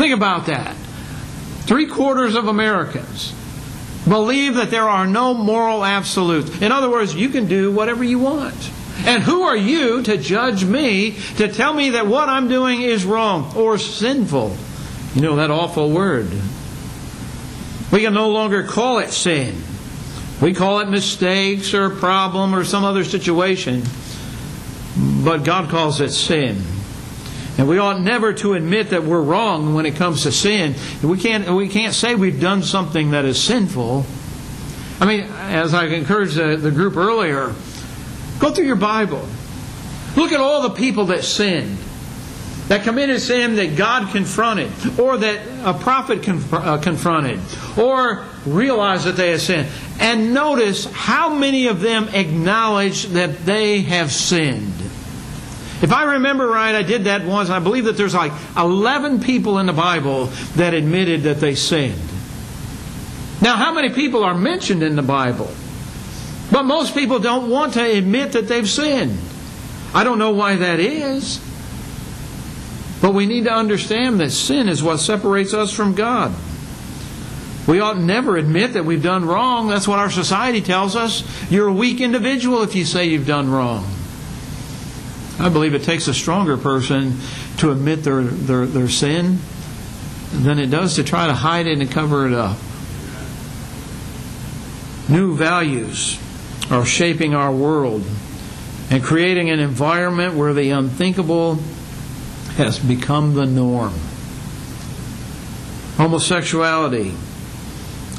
Think 0.00 0.14
about 0.14 0.46
that. 0.46 0.74
Three 1.66 1.84
quarters 1.84 2.34
of 2.34 2.48
Americans 2.48 3.34
believe 4.08 4.54
that 4.54 4.70
there 4.70 4.88
are 4.88 5.06
no 5.06 5.34
moral 5.34 5.84
absolutes. 5.84 6.62
In 6.62 6.72
other 6.72 6.88
words, 6.88 7.14
you 7.14 7.28
can 7.28 7.46
do 7.48 7.70
whatever 7.70 8.02
you 8.02 8.18
want. 8.18 8.70
And 9.04 9.22
who 9.22 9.42
are 9.42 9.58
you 9.58 10.02
to 10.04 10.16
judge 10.16 10.64
me, 10.64 11.18
to 11.36 11.52
tell 11.52 11.74
me 11.74 11.90
that 11.90 12.06
what 12.06 12.30
I'm 12.30 12.48
doing 12.48 12.80
is 12.80 13.04
wrong 13.04 13.54
or 13.54 13.76
sinful? 13.76 14.56
You 15.14 15.20
know 15.20 15.36
that 15.36 15.50
awful 15.50 15.90
word. 15.90 16.30
We 17.92 18.00
can 18.00 18.14
no 18.14 18.30
longer 18.30 18.62
call 18.62 19.00
it 19.00 19.10
sin. 19.10 19.54
We 20.40 20.54
call 20.54 20.80
it 20.80 20.88
mistakes 20.88 21.74
or 21.74 21.90
problem 21.90 22.54
or 22.54 22.64
some 22.64 22.84
other 22.84 23.04
situation. 23.04 23.82
But 24.96 25.44
God 25.44 25.68
calls 25.68 26.00
it 26.00 26.12
sin. 26.12 26.62
And 27.60 27.68
we 27.68 27.78
ought 27.78 28.00
never 28.00 28.32
to 28.32 28.54
admit 28.54 28.90
that 28.90 29.04
we're 29.04 29.20
wrong 29.20 29.74
when 29.74 29.86
it 29.86 29.94
comes 29.94 30.22
to 30.22 30.32
sin. 30.32 30.74
We 31.02 31.18
can't, 31.18 31.48
we 31.54 31.68
can't 31.68 31.94
say 31.94 32.14
we've 32.16 32.40
done 32.40 32.62
something 32.62 33.10
that 33.12 33.24
is 33.24 33.40
sinful. 33.40 34.06
I 34.98 35.06
mean, 35.06 35.20
as 35.20 35.74
I 35.74 35.84
encouraged 35.86 36.36
the, 36.36 36.56
the 36.56 36.70
group 36.70 36.96
earlier, 36.96 37.54
Go 38.40 38.50
through 38.50 38.64
your 38.64 38.76
Bible. 38.76 39.24
Look 40.16 40.32
at 40.32 40.40
all 40.40 40.62
the 40.62 40.70
people 40.70 41.06
that 41.06 41.24
sinned, 41.24 41.76
that 42.68 42.84
committed 42.84 43.20
sin 43.20 43.56
that 43.56 43.76
God 43.76 44.10
confronted, 44.12 44.72
or 44.98 45.18
that 45.18 45.46
a 45.62 45.74
prophet 45.74 46.22
conf- 46.22 46.52
uh, 46.52 46.78
confronted, 46.78 47.38
or 47.78 48.24
realized 48.46 49.04
that 49.04 49.16
they 49.16 49.30
had 49.30 49.40
sinned. 49.40 49.68
And 50.00 50.32
notice 50.32 50.86
how 50.86 51.34
many 51.34 51.66
of 51.66 51.80
them 51.82 52.08
acknowledge 52.08 53.04
that 53.08 53.44
they 53.44 53.82
have 53.82 54.10
sinned. 54.10 54.72
If 55.82 55.92
I 55.92 56.14
remember 56.14 56.46
right, 56.46 56.74
I 56.74 56.82
did 56.82 57.04
that 57.04 57.24
once, 57.24 57.48
I 57.48 57.58
believe 57.58 57.84
that 57.84 57.96
there's 57.96 58.14
like 58.14 58.32
11 58.56 59.20
people 59.20 59.58
in 59.58 59.66
the 59.66 59.72
Bible 59.72 60.26
that 60.56 60.74
admitted 60.74 61.22
that 61.22 61.40
they 61.40 61.54
sinned. 61.54 62.00
Now, 63.40 63.56
how 63.56 63.72
many 63.72 63.88
people 63.90 64.22
are 64.22 64.34
mentioned 64.34 64.82
in 64.82 64.96
the 64.96 65.02
Bible? 65.02 65.50
But 66.52 66.64
most 66.64 66.94
people 66.94 67.18
don't 67.18 67.48
want 67.48 67.74
to 67.74 67.82
admit 67.82 68.32
that 68.32 68.48
they've 68.48 68.68
sinned. 68.68 69.18
I 69.94 70.04
don't 70.04 70.18
know 70.18 70.32
why 70.32 70.56
that 70.56 70.80
is. 70.80 71.40
But 73.00 73.14
we 73.14 73.24
need 73.24 73.44
to 73.44 73.52
understand 73.52 74.20
that 74.20 74.30
sin 74.30 74.68
is 74.68 74.82
what 74.82 74.98
separates 74.98 75.54
us 75.54 75.72
from 75.72 75.94
God. 75.94 76.34
We 77.66 77.80
ought 77.80 77.98
never 77.98 78.36
admit 78.36 78.74
that 78.74 78.84
we've 78.84 79.02
done 79.02 79.24
wrong. 79.24 79.68
That's 79.68 79.88
what 79.88 79.98
our 79.98 80.10
society 80.10 80.60
tells 80.60 80.96
us. 80.96 81.24
You're 81.50 81.68
a 81.68 81.72
weak 81.72 82.00
individual 82.00 82.62
if 82.62 82.74
you 82.74 82.84
say 82.84 83.06
you've 83.06 83.26
done 83.26 83.50
wrong. 83.50 83.86
I 85.40 85.48
believe 85.48 85.74
it 85.74 85.84
takes 85.84 86.06
a 86.06 86.12
stronger 86.12 86.58
person 86.58 87.18
to 87.58 87.72
admit 87.72 88.04
their, 88.04 88.22
their, 88.22 88.66
their 88.66 88.88
sin 88.90 89.38
than 90.32 90.58
it 90.58 90.66
does 90.66 90.96
to 90.96 91.02
try 91.02 91.26
to 91.26 91.32
hide 91.32 91.66
it 91.66 91.80
and 91.80 91.90
cover 91.90 92.26
it 92.26 92.34
up. 92.34 92.58
New 95.08 95.34
values 95.34 96.20
are 96.70 96.84
shaping 96.84 97.34
our 97.34 97.50
world 97.50 98.04
and 98.90 99.02
creating 99.02 99.48
an 99.48 99.60
environment 99.60 100.34
where 100.34 100.52
the 100.52 100.70
unthinkable 100.70 101.54
has 102.56 102.78
become 102.78 103.34
the 103.34 103.46
norm. 103.46 103.94
Homosexuality 105.96 107.14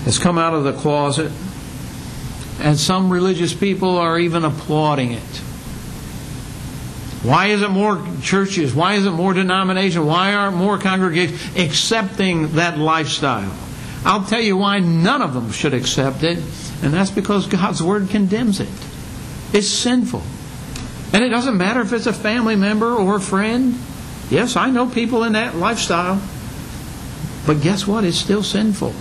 has 0.05 0.17
come 0.17 0.39
out 0.39 0.55
of 0.55 0.63
the 0.63 0.73
closet, 0.73 1.31
and 2.59 2.79
some 2.79 3.11
religious 3.11 3.53
people 3.53 3.97
are 3.97 4.17
even 4.17 4.43
applauding 4.43 5.11
it. 5.11 5.41
Why 7.23 7.47
isn't 7.47 7.71
more 7.71 8.03
churches? 8.21 8.73
Why 8.73 8.95
isn't 8.95 9.13
more 9.13 9.33
denomination? 9.33 10.05
Why 10.05 10.33
aren't 10.33 10.57
more 10.57 10.77
congregations 10.77 11.55
accepting 11.55 12.53
that 12.53 12.77
lifestyle? 12.77 13.55
I'll 14.03 14.23
tell 14.23 14.41
you 14.41 14.57
why 14.57 14.79
none 14.79 15.21
of 15.21 15.33
them 15.33 15.51
should 15.51 15.75
accept 15.75 16.23
it 16.23 16.39
and 16.81 16.93
that's 16.93 17.11
because 17.11 17.47
God's 17.47 17.81
Word 17.81 18.09
condemns 18.09 18.59
it. 18.59 18.69
It's 19.53 19.67
sinful. 19.67 20.23
And 21.13 21.23
it 21.23 21.29
doesn't 21.29 21.57
matter 21.57 21.81
if 21.81 21.93
it's 21.93 22.07
a 22.07 22.13
family 22.13 22.55
member 22.55 22.95
or 22.95 23.17
a 23.17 23.21
friend. 23.21 23.75
Yes, 24.29 24.55
I 24.55 24.71
know 24.71 24.87
people 24.87 25.23
in 25.23 25.33
that 25.33 25.55
lifestyle. 25.55 26.21
But 27.45 27.61
guess 27.61 27.85
what? 27.85 28.03
It's 28.03 28.17
still 28.17 28.43
sinful. 28.43 28.93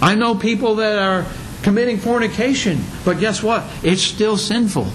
I 0.00 0.14
know 0.14 0.34
people 0.34 0.76
that 0.76 0.98
are 0.98 1.26
committing 1.62 1.98
fornication, 1.98 2.82
but 3.04 3.20
guess 3.20 3.42
what? 3.42 3.64
It's 3.82 4.02
still 4.02 4.36
sinful. 4.36 4.86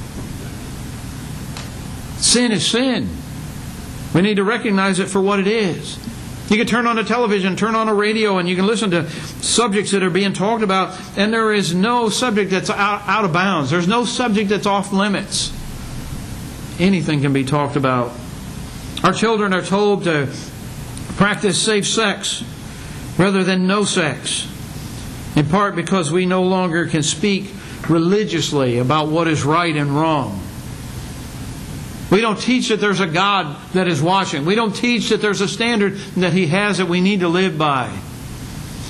Sin 2.19 2.51
is 2.51 2.65
sin. 2.65 3.09
We 4.13 4.21
need 4.21 4.35
to 4.35 4.43
recognize 4.43 4.99
it 4.99 5.07
for 5.07 5.21
what 5.21 5.39
it 5.39 5.47
is. 5.47 5.97
You 6.49 6.57
can 6.57 6.65
turn 6.65 6.88
on 6.88 6.97
a 6.97 7.03
television, 7.03 7.55
turn 7.55 7.75
on 7.75 7.88
a 7.88 7.93
radio, 7.93 8.39
and 8.39 8.49
you 8.49 8.55
can 8.55 8.65
listen 8.65 8.89
to 8.91 9.07
subjects 9.09 9.91
that 9.91 10.01
are 10.01 10.09
being 10.09 10.33
talked 10.33 10.63
about, 10.63 10.99
and 11.15 11.31
there 11.31 11.53
is 11.53 11.75
no 11.75 12.09
subject 12.09 12.49
that's 12.49 12.71
out, 12.71 13.23
of 13.23 13.31
bounds. 13.31 13.69
There's 13.69 13.88
no 13.88 14.03
subject 14.03 14.49
that's 14.49 14.65
off 14.65 14.91
limits. 14.91 15.53
Anything 16.79 17.21
can 17.21 17.33
be 17.33 17.43
talked 17.43 17.75
about. 17.75 18.11
Our 19.03 19.13
children 19.13 19.53
are 19.53 19.61
told 19.61 20.05
to 20.05 20.27
practice 21.17 21.61
safe 21.61 21.88
sex 21.88 22.43
rather 23.17 23.43
than 23.43 23.67
no 23.67 23.83
sex, 23.83 24.47
in 25.35 25.45
part 25.45 25.75
because 25.75 26.11
we 26.11 26.25
no 26.25 26.41
longer 26.41 26.88
can 26.88 27.03
speak 27.03 27.51
religiously 27.88 28.79
about 28.79 29.09
what 29.09 29.27
is 29.27 29.43
right 29.43 29.75
and 29.75 29.91
wrong. 29.91 30.48
We 32.11 32.21
don't 32.21 32.39
teach 32.39 32.69
that 32.69 32.79
there's 32.79 33.01
a 33.01 33.07
God 33.07 33.55
that 33.73 33.87
is 33.87 34.01
watching. 34.01 34.45
We 34.45 34.55
don't 34.55 34.75
teach 34.75 35.09
that 35.09 35.21
there's 35.21 35.41
a 35.41 35.47
standard 35.47 35.95
that 36.17 36.33
He 36.33 36.47
has 36.47 36.79
that 36.79 36.87
we 36.87 37.01
need 37.01 37.19
to 37.19 37.27
live 37.27 37.57
by. 37.57 37.95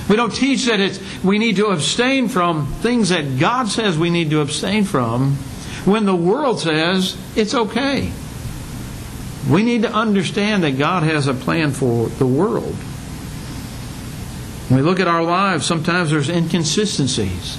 We 0.08 0.16
don't 0.16 0.34
teach 0.34 0.64
that 0.66 0.80
it's, 0.80 0.98
we 1.22 1.38
need 1.38 1.56
to 1.56 1.66
abstain 1.66 2.28
from 2.28 2.66
things 2.66 3.10
that 3.10 3.38
God 3.38 3.68
says 3.68 3.96
we 3.98 4.10
need 4.10 4.30
to 4.30 4.40
abstain 4.40 4.84
from 4.84 5.34
when 5.84 6.04
the 6.04 6.16
world 6.16 6.60
says 6.60 7.16
it's 7.36 7.54
okay. 7.54 8.10
We 9.48 9.62
need 9.62 9.82
to 9.82 9.92
understand 9.92 10.64
that 10.64 10.78
God 10.78 11.02
has 11.02 11.26
a 11.26 11.34
plan 11.34 11.70
for 11.70 12.08
the 12.08 12.26
world. 12.26 12.74
When 14.68 14.80
we 14.80 14.82
look 14.82 15.00
at 15.00 15.08
our 15.08 15.22
lives, 15.22 15.66
sometimes 15.66 16.10
there's 16.10 16.28
inconsistencies. 16.28 17.58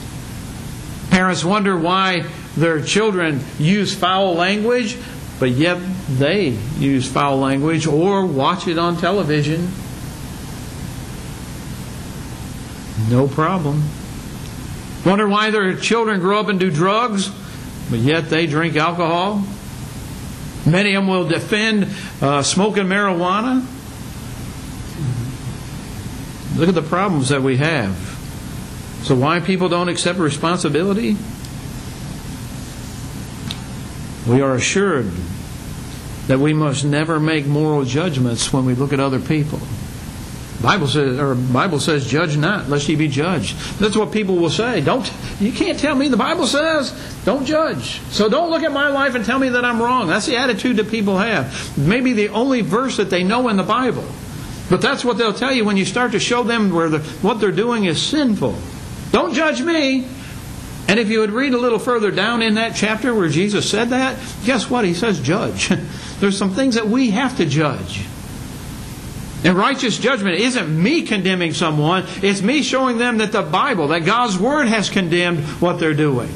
Parents 1.10 1.44
wonder 1.44 1.78
why 1.78 2.26
their 2.56 2.82
children 2.82 3.42
use 3.60 3.94
foul 3.94 4.36
language 4.36 4.98
but 5.42 5.50
yet 5.50 5.80
they 6.08 6.50
use 6.78 7.12
foul 7.12 7.40
language 7.40 7.88
or 7.88 8.28
watch 8.28 8.68
it 8.68 8.78
on 8.78 8.96
television. 8.96 9.72
No 13.10 13.28
problem. 13.28 13.82
Wonder 15.04 15.28
why 15.28 15.50
their 15.50 15.76
children 15.76 16.20
grow 16.20 16.40
up 16.40 16.48
and 16.48 16.60
do 16.60 16.70
drugs, 16.70 17.32
but 17.90 17.98
yet 17.98 18.30
they 18.30 18.46
drink 18.46 18.76
alcohol. 18.76 19.44
Many 20.68 20.94
of 20.94 21.06
them 21.06 21.08
will 21.08 21.28
defend 21.28 21.88
uh, 22.22 22.44
smoking 22.44 22.84
marijuana. 22.84 23.66
Look 26.56 26.70
at 26.70 26.76
the 26.76 26.84
problems 26.84 27.30
that 27.30 27.42
we 27.42 27.58
have. 27.58 27.96
So, 29.06 29.16
why 29.16 29.40
people 29.40 29.70
don't 29.70 29.90
accept 29.90 30.20
responsibility? 30.20 31.18
We 34.28 34.42
are 34.42 34.56
assured 34.56 35.12
that 36.28 36.40
we 36.40 36.54
must 36.54 36.86
never 36.86 37.20
make 37.20 37.46
moral 37.46 37.84
judgments 37.86 38.54
when 38.54 38.66
we 38.66 38.76
look 38.76 38.94
at 38.94 39.00
other 39.00 39.20
people. 39.20 39.60
Bible 40.62 40.88
says, 40.88 41.20
or 41.20 41.34
Bible 41.34 41.80
says, 41.80 42.06
"Judge 42.06 42.38
not, 42.38 42.70
lest 42.70 42.88
ye 42.88 42.96
be 42.96 43.08
judged." 43.08 43.58
That's 43.80 43.98
what 43.98 44.12
people 44.12 44.36
will 44.36 44.52
say. 44.52 44.82
Don't 44.82 45.12
you 45.40 45.52
can't 45.52 45.80
tell 45.80 45.96
me 45.96 46.08
the 46.08 46.18
Bible 46.18 46.46
says 46.46 46.94
don't 47.26 47.46
judge. 47.46 48.00
So 48.12 48.30
don't 48.30 48.52
look 48.52 48.64
at 48.64 48.72
my 48.72 48.90
life 48.90 49.16
and 49.16 49.26
tell 49.26 49.40
me 49.40 49.50
that 49.50 49.66
I'm 49.66 49.82
wrong. 49.82 50.08
That's 50.08 50.28
the 50.28 50.38
attitude 50.38 50.78
that 50.78 50.90
people 50.90 51.18
have. 51.18 51.78
Maybe 51.78 52.14
the 52.14 52.30
only 52.30 52.62
verse 52.62 52.98
that 52.98 53.10
they 53.10 53.24
know 53.24 53.50
in 53.50 53.58
the 53.58 53.64
Bible, 53.64 54.06
but 54.70 54.82
that's 54.82 55.04
what 55.04 55.18
they'll 55.18 55.34
tell 55.34 55.52
you 55.52 55.66
when 55.66 55.78
you 55.78 55.86
start 55.86 56.12
to 56.12 56.20
show 56.20 56.44
them 56.44 56.72
where 56.72 56.90
the, 56.90 57.00
what 57.24 57.40
they're 57.40 57.52
doing 57.52 57.86
is 57.86 58.00
sinful. 58.02 58.56
Don't 59.12 59.34
judge 59.34 59.62
me. 59.62 60.08
And 60.92 61.00
if 61.00 61.10
you 61.10 61.22
would 61.22 61.32
read 61.32 61.54
a 61.54 61.58
little 61.58 61.80
further 61.80 62.12
down 62.12 62.42
in 62.42 62.56
that 62.56 62.76
chapter 62.76 63.16
where 63.16 63.30
Jesus 63.30 63.70
said 63.70 63.92
that, 63.92 64.20
guess 64.44 64.70
what? 64.70 64.84
He 64.84 64.94
says, 64.94 65.22
judge. 65.22 65.70
There's 66.20 66.38
some 66.38 66.54
things 66.54 66.76
that 66.76 66.86
we 66.86 67.12
have 67.12 67.38
to 67.38 67.46
judge. 67.46 68.06
And 69.46 69.56
righteous 69.56 69.98
judgment 69.98 70.36
isn't 70.36 70.84
me 70.84 71.04
condemning 71.04 71.54
someone, 71.54 72.04
it's 72.22 72.42
me 72.42 72.62
showing 72.62 72.98
them 72.98 73.20
that 73.20 73.32
the 73.32 73.42
Bible, 73.42 73.88
that 73.88 74.04
God's 74.04 74.38
Word 74.38 74.68
has 74.68 74.90
condemned 74.90 75.40
what 75.62 75.80
they're 75.80 75.94
doing. 75.94 76.30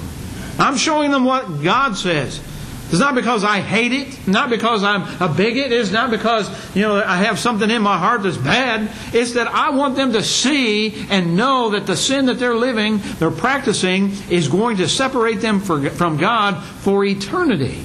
I'm 0.58 0.78
showing 0.78 1.12
them 1.12 1.26
what 1.26 1.62
God 1.62 1.98
says. 1.98 2.40
It's 2.90 3.00
not 3.00 3.16
because 3.16 3.44
I 3.44 3.62
hate 3.62 3.92
it, 3.92 4.28
not 4.28 4.52
because 4.52 4.84
I'm 4.84 5.02
a 5.20 5.28
bigot, 5.28 5.72
it's 5.72 5.92
not 5.92 6.12
because, 6.12 6.48
you 6.76 6.84
know, 6.84 7.04
I 7.04 7.18
have 7.18 7.40
something 7.40 7.72
in 7.72 7.82
my 7.82 7.98
heart 7.98 8.22
that's 8.22 8.38
bad. 8.38 8.92
It's 9.12 9.34
that 9.34 9.48
I 9.48 9.72
want 9.72 9.96
them 9.96 10.14
to 10.14 10.22
see 10.22 11.08
and 11.10 11.36
know 11.36 11.72
that 11.72 11.88
the 11.88 11.98
sin 11.98 12.28
that 12.28 12.36
they're 12.36 12.56
living, 12.56 13.00
they're 13.18 13.32
practicing, 13.32 14.12
is 14.30 14.48
going 14.48 14.78
to 14.78 14.88
separate 14.88 15.42
them 15.42 15.62
for, 15.62 15.90
from 15.90 16.18
God 16.18 16.64
for 16.64 17.04
eternity. 17.04 17.82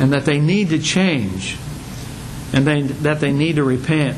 And 0.00 0.12
that 0.12 0.24
they 0.24 0.40
need 0.40 0.70
to 0.70 0.80
change. 0.80 1.56
And 2.52 2.66
they, 2.66 2.82
that 2.82 3.20
they 3.20 3.32
need 3.32 3.56
to 3.56 3.64
repent. 3.64 4.16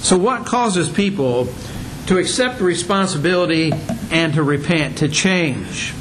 So, 0.00 0.18
what 0.18 0.44
causes 0.44 0.90
people 0.90 1.48
to 2.06 2.18
accept 2.18 2.60
responsibility 2.60 3.72
and 4.10 4.34
to 4.34 4.42
repent, 4.42 4.98
to 4.98 5.08
change? 5.08 5.94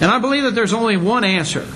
And 0.00 0.10
I 0.10 0.18
believe 0.18 0.44
that 0.44 0.54
there's 0.54 0.72
only 0.72 0.96
one 0.96 1.24
answer. 1.24 1.66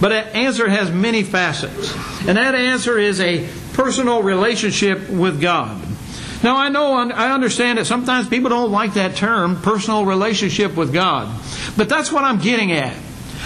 But 0.00 0.08
that 0.08 0.34
answer 0.34 0.68
has 0.68 0.90
many 0.90 1.22
facets. 1.22 1.94
And 2.26 2.36
that 2.36 2.54
answer 2.54 2.98
is 2.98 3.20
a 3.20 3.48
personal 3.72 4.22
relationship 4.22 5.08
with 5.08 5.40
God. 5.40 5.80
Now, 6.42 6.56
I 6.56 6.70
know, 6.70 6.94
I 6.94 7.30
understand 7.32 7.78
that 7.78 7.84
sometimes 7.84 8.28
people 8.28 8.50
don't 8.50 8.72
like 8.72 8.94
that 8.94 9.14
term, 9.14 9.60
personal 9.62 10.04
relationship 10.04 10.74
with 10.76 10.92
God. 10.92 11.32
But 11.76 11.88
that's 11.88 12.10
what 12.10 12.24
I'm 12.24 12.38
getting 12.40 12.72
at. 12.72 12.96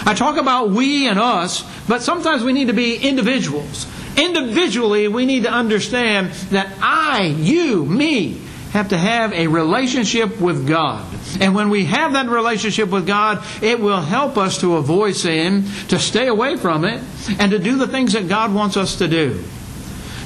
I 0.05 0.13
talk 0.13 0.37
about 0.37 0.71
we 0.71 1.07
and 1.07 1.19
us, 1.19 1.63
but 1.87 2.01
sometimes 2.01 2.43
we 2.43 2.53
need 2.53 2.67
to 2.67 2.73
be 2.73 2.95
individuals. 2.97 3.85
Individually, 4.17 5.07
we 5.07 5.25
need 5.27 5.43
to 5.43 5.51
understand 5.51 6.31
that 6.49 6.73
I, 6.81 7.35
you, 7.37 7.85
me, 7.85 8.41
have 8.71 8.89
to 8.89 8.97
have 8.97 9.31
a 9.33 9.47
relationship 9.47 10.39
with 10.41 10.67
God. 10.67 11.05
And 11.39 11.53
when 11.53 11.69
we 11.69 11.85
have 11.85 12.13
that 12.13 12.27
relationship 12.27 12.89
with 12.89 13.05
God, 13.05 13.43
it 13.61 13.79
will 13.79 14.01
help 14.01 14.37
us 14.37 14.59
to 14.61 14.77
avoid 14.77 15.15
sin, 15.15 15.65
to 15.89 15.99
stay 15.99 16.27
away 16.27 16.57
from 16.57 16.85
it, 16.85 17.01
and 17.39 17.51
to 17.51 17.59
do 17.59 17.77
the 17.77 17.87
things 17.87 18.13
that 18.13 18.27
God 18.27 18.53
wants 18.53 18.77
us 18.77 18.97
to 18.97 19.07
do. 19.07 19.33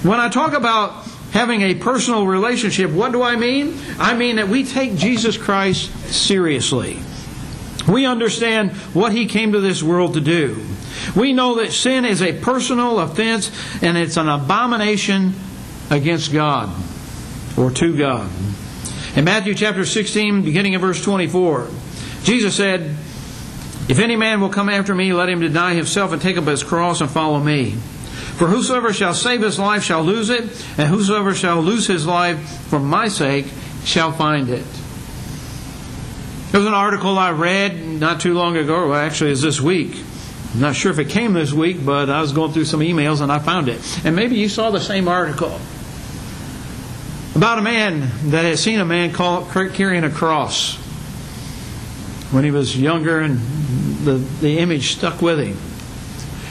When 0.03 0.19
I 0.19 0.29
talk 0.29 0.53
about 0.53 1.05
having 1.31 1.61
a 1.61 1.75
personal 1.75 2.27
relationship, 2.27 2.91
what 2.91 3.11
do 3.11 3.21
I 3.21 3.35
mean? 3.35 3.77
I 3.97 4.15
mean 4.15 4.37
that 4.37 4.47
we 4.47 4.65
take 4.65 4.95
Jesus 4.95 5.37
Christ 5.37 5.91
seriously. 6.07 6.99
We 7.87 8.05
understand 8.05 8.71
what 8.93 9.11
He 9.11 9.25
came 9.25 9.53
to 9.53 9.59
this 9.59 9.81
world 9.81 10.13
to 10.13 10.21
do. 10.21 10.63
We 11.15 11.33
know 11.33 11.55
that 11.55 11.71
sin 11.71 12.05
is 12.05 12.21
a 12.21 12.33
personal 12.33 12.99
offense 12.99 13.51
and 13.81 13.97
it's 13.97 14.17
an 14.17 14.29
abomination 14.29 15.33
against 15.89 16.31
God 16.31 16.69
or 17.57 17.71
to 17.71 17.97
God. 17.97 18.29
In 19.13 19.25
Matthew 19.25 19.53
chapter 19.55 19.85
16, 19.85 20.43
beginning 20.43 20.73
of 20.75 20.81
verse 20.81 21.03
24, 21.03 21.67
Jesus 22.23 22.55
said, 22.55 22.95
If 23.89 23.99
any 23.99 24.15
man 24.15 24.39
will 24.39 24.49
come 24.49 24.69
after 24.69 24.95
me, 24.95 25.11
let 25.11 25.27
him 25.27 25.41
deny 25.41 25.73
himself 25.73 26.13
and 26.13 26.21
take 26.21 26.37
up 26.37 26.45
his 26.45 26.63
cross 26.63 27.01
and 27.01 27.09
follow 27.09 27.41
me. 27.41 27.71
For 27.71 28.47
whosoever 28.47 28.93
shall 28.93 29.13
save 29.13 29.41
his 29.41 29.59
life 29.59 29.83
shall 29.83 30.01
lose 30.01 30.29
it, 30.29 30.43
and 30.77 30.87
whosoever 30.87 31.35
shall 31.35 31.61
lose 31.61 31.87
his 31.87 32.07
life 32.07 32.39
for 32.69 32.79
my 32.79 33.09
sake 33.09 33.47
shall 33.83 34.13
find 34.13 34.47
it. 34.47 34.65
There 36.51 36.61
was 36.61 36.67
an 36.67 36.73
article 36.73 37.19
I 37.19 37.31
read 37.31 37.83
not 37.83 38.21
too 38.21 38.33
long 38.33 38.55
ago, 38.55 38.89
well, 38.89 38.97
actually, 38.97 39.31
it's 39.31 39.41
this 39.41 39.59
week. 39.59 39.93
I'm 40.53 40.61
not 40.61 40.75
sure 40.75 40.91
if 40.91 40.99
it 40.99 41.09
came 41.09 41.33
this 41.33 41.51
week, 41.51 41.85
but 41.85 42.09
I 42.09 42.21
was 42.21 42.31
going 42.31 42.53
through 42.53 42.65
some 42.65 42.79
emails 42.79 43.19
and 43.19 43.29
I 43.29 43.39
found 43.39 43.67
it. 43.67 43.81
And 44.05 44.15
maybe 44.15 44.37
you 44.37 44.47
saw 44.47 44.71
the 44.71 44.79
same 44.79 45.09
article 45.09 45.59
about 47.35 47.59
a 47.59 47.61
man 47.61 48.09
that 48.31 48.45
had 48.45 48.59
seen 48.59 48.79
a 48.79 48.85
man 48.85 49.11
call, 49.11 49.45
carrying 49.45 50.03
a 50.03 50.09
cross 50.09 50.75
when 52.31 52.43
he 52.43 52.51
was 52.51 52.79
younger, 52.79 53.19
and 53.19 53.39
the, 54.03 54.13
the 54.41 54.59
image 54.59 54.95
stuck 54.95 55.21
with 55.21 55.39
him. 55.39 55.57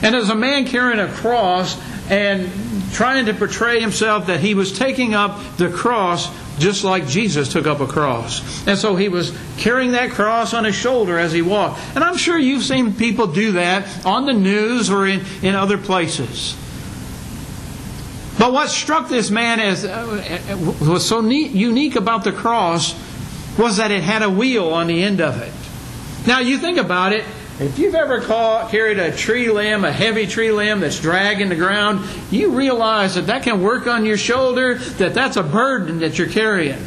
And 0.02 0.14
as 0.14 0.31
a 0.31 0.35
man 0.35 0.66
carrying 0.66 0.98
a 0.98 1.09
cross 1.09 1.78
and 2.11 2.50
trying 2.92 3.26
to 3.26 3.35
portray 3.35 3.81
himself 3.81 4.26
that 4.26 4.40
he 4.40 4.55
was 4.55 4.76
taking 4.76 5.14
up 5.14 5.57
the 5.57 5.70
cross 5.70 6.31
just 6.59 6.85
like 6.85 7.07
Jesus 7.07 7.50
took 7.52 7.66
up 7.66 7.81
a 7.81 7.87
cross. 7.87 8.66
And 8.66 8.78
so 8.78 8.96
he 8.96 9.09
was 9.09 9.37
carrying 9.57 9.92
that 9.92 10.11
cross 10.11 10.52
on 10.52 10.64
his 10.64 10.74
shoulder 10.74 11.18
as 11.18 11.33
he 11.33 11.42
walked. 11.42 11.81
And 11.94 12.05
I'm 12.05 12.16
sure 12.16 12.38
you've 12.38 12.64
seen 12.64 12.94
people 12.94 13.26
do 13.26 13.52
that 13.52 14.05
on 14.05 14.26
the 14.26 14.33
news 14.33 14.90
or 14.90 15.07
in, 15.07 15.22
in 15.42 15.55
other 15.55 15.78
places. 15.78 16.57
But 18.40 18.55
what 18.55 18.70
struck 18.70 19.11
this 19.11 19.31
man 19.31 19.61
as 19.61 19.85
uh, 19.85 20.57
was 20.81 21.07
so 21.07 21.20
neat, 21.20 21.50
unique 21.50 21.94
about 21.94 22.24
the 22.24 22.33
cross 22.33 22.94
was 23.59 23.76
that 23.76 23.90
it 23.90 24.03
had 24.03 24.22
a 24.22 24.31
wheel 24.31 24.70
on 24.70 24.87
the 24.87 25.03
end 25.03 25.20
of 25.20 25.42
it. 25.42 25.53
Now 26.26 26.38
you 26.38 26.57
think 26.57 26.79
about 26.79 27.12
it. 27.12 27.26
If 27.59 27.79
you've 27.79 27.94
ever 27.94 28.22
caught, 28.22 28.70
carried 28.70 28.98
a 28.98 29.14
tree 29.14 29.50
limb, 29.50 29.85
a 29.85 29.92
heavy 29.92 30.26
tree 30.26 30.53
limb 30.53 30.81
that's 30.81 30.98
dragging 30.98 31.50
the 31.50 31.55
ground, 31.55 32.03
you 32.31 32.53
realize 32.53 33.16
that 33.16 33.26
that 33.26 33.42
can 33.42 33.61
work 33.61 33.87
on 33.87 34.07
your 34.07 34.16
shoulder, 34.16 34.76
that 34.76 35.12
that's 35.12 35.37
a 35.37 35.42
burden 35.42 35.98
that 35.98 36.16
you're 36.16 36.26
carrying. 36.26 36.83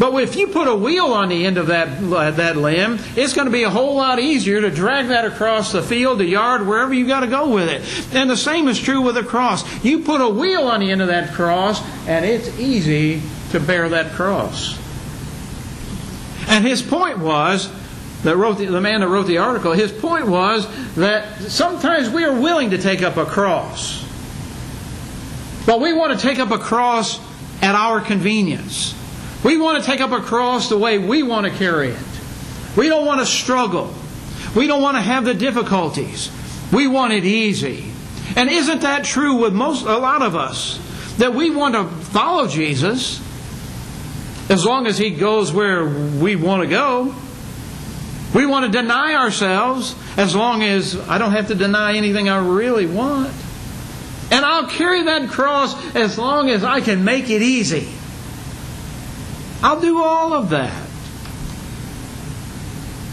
But 0.00 0.14
if 0.22 0.34
you 0.34 0.46
put 0.46 0.66
a 0.66 0.74
wheel 0.74 1.08
on 1.08 1.28
the 1.28 1.44
end 1.44 1.58
of 1.58 1.66
that, 1.66 2.02
uh, 2.02 2.30
that 2.30 2.56
limb, 2.56 2.98
it's 3.16 3.34
going 3.34 3.44
to 3.44 3.52
be 3.52 3.64
a 3.64 3.70
whole 3.70 3.96
lot 3.96 4.18
easier 4.18 4.62
to 4.62 4.70
drag 4.70 5.08
that 5.08 5.26
across 5.26 5.72
the 5.72 5.82
field, 5.82 6.20
the 6.20 6.24
yard, 6.24 6.66
wherever 6.66 6.94
you've 6.94 7.06
got 7.06 7.20
to 7.20 7.26
go 7.26 7.50
with 7.50 7.68
it. 7.68 8.14
And 8.14 8.30
the 8.30 8.36
same 8.36 8.66
is 8.68 8.80
true 8.80 9.02
with 9.02 9.18
a 9.18 9.22
cross. 9.22 9.62
You 9.84 10.00
put 10.00 10.22
a 10.22 10.28
wheel 10.30 10.62
on 10.62 10.80
the 10.80 10.90
end 10.90 11.02
of 11.02 11.08
that 11.08 11.34
cross, 11.34 11.82
and 12.08 12.24
it's 12.24 12.48
easy 12.58 13.20
to 13.50 13.60
bear 13.60 13.90
that 13.90 14.12
cross. 14.12 14.78
And 16.48 16.66
his 16.66 16.80
point 16.80 17.18
was, 17.18 17.70
that 18.22 18.38
wrote 18.38 18.56
the, 18.56 18.66
the 18.66 18.80
man 18.80 19.00
that 19.00 19.08
wrote 19.08 19.26
the 19.26 19.38
article, 19.38 19.72
his 19.72 19.92
point 19.92 20.26
was 20.26 20.66
that 20.94 21.42
sometimes 21.42 22.08
we 22.08 22.24
are 22.24 22.40
willing 22.40 22.70
to 22.70 22.78
take 22.78 23.02
up 23.02 23.18
a 23.18 23.26
cross. 23.26 24.02
But 25.66 25.82
we 25.82 25.92
want 25.92 26.18
to 26.18 26.26
take 26.26 26.38
up 26.38 26.52
a 26.52 26.58
cross 26.58 27.20
at 27.60 27.74
our 27.74 28.00
convenience. 28.00 28.94
We 29.42 29.58
want 29.58 29.82
to 29.82 29.90
take 29.90 30.00
up 30.00 30.12
a 30.12 30.20
cross 30.20 30.68
the 30.68 30.78
way 30.78 30.98
we 30.98 31.22
want 31.22 31.46
to 31.46 31.52
carry 31.52 31.88
it. 31.88 32.06
We 32.76 32.88
don't 32.88 33.06
want 33.06 33.20
to 33.20 33.26
struggle. 33.26 33.94
We 34.54 34.66
don't 34.66 34.82
want 34.82 34.96
to 34.96 35.02
have 35.02 35.24
the 35.24 35.34
difficulties. 35.34 36.30
We 36.72 36.86
want 36.86 37.12
it 37.12 37.24
easy. 37.24 37.90
And 38.36 38.50
isn't 38.50 38.82
that 38.82 39.04
true 39.04 39.36
with 39.36 39.52
most 39.52 39.84
a 39.84 39.96
lot 39.96 40.22
of 40.22 40.36
us? 40.36 40.78
That 41.18 41.34
we 41.34 41.50
want 41.50 41.74
to 41.74 41.84
follow 41.84 42.46
Jesus 42.46 43.20
as 44.50 44.64
long 44.64 44.86
as 44.86 44.98
he 44.98 45.10
goes 45.10 45.52
where 45.52 45.84
we 45.84 46.36
want 46.36 46.62
to 46.62 46.68
go. 46.68 47.14
We 48.34 48.46
want 48.46 48.66
to 48.66 48.72
deny 48.72 49.14
ourselves 49.14 49.94
as 50.16 50.36
long 50.36 50.62
as 50.62 50.96
I 51.08 51.18
don't 51.18 51.32
have 51.32 51.48
to 51.48 51.54
deny 51.54 51.96
anything 51.96 52.28
I 52.28 52.38
really 52.38 52.86
want. 52.86 53.32
And 54.30 54.44
I'll 54.44 54.68
carry 54.68 55.04
that 55.04 55.28
cross 55.28 55.74
as 55.96 56.16
long 56.18 56.50
as 56.50 56.62
I 56.62 56.80
can 56.80 57.04
make 57.04 57.30
it 57.30 57.42
easy. 57.42 57.88
I'll 59.62 59.80
do 59.80 60.02
all 60.02 60.32
of 60.32 60.50
that. 60.50 60.86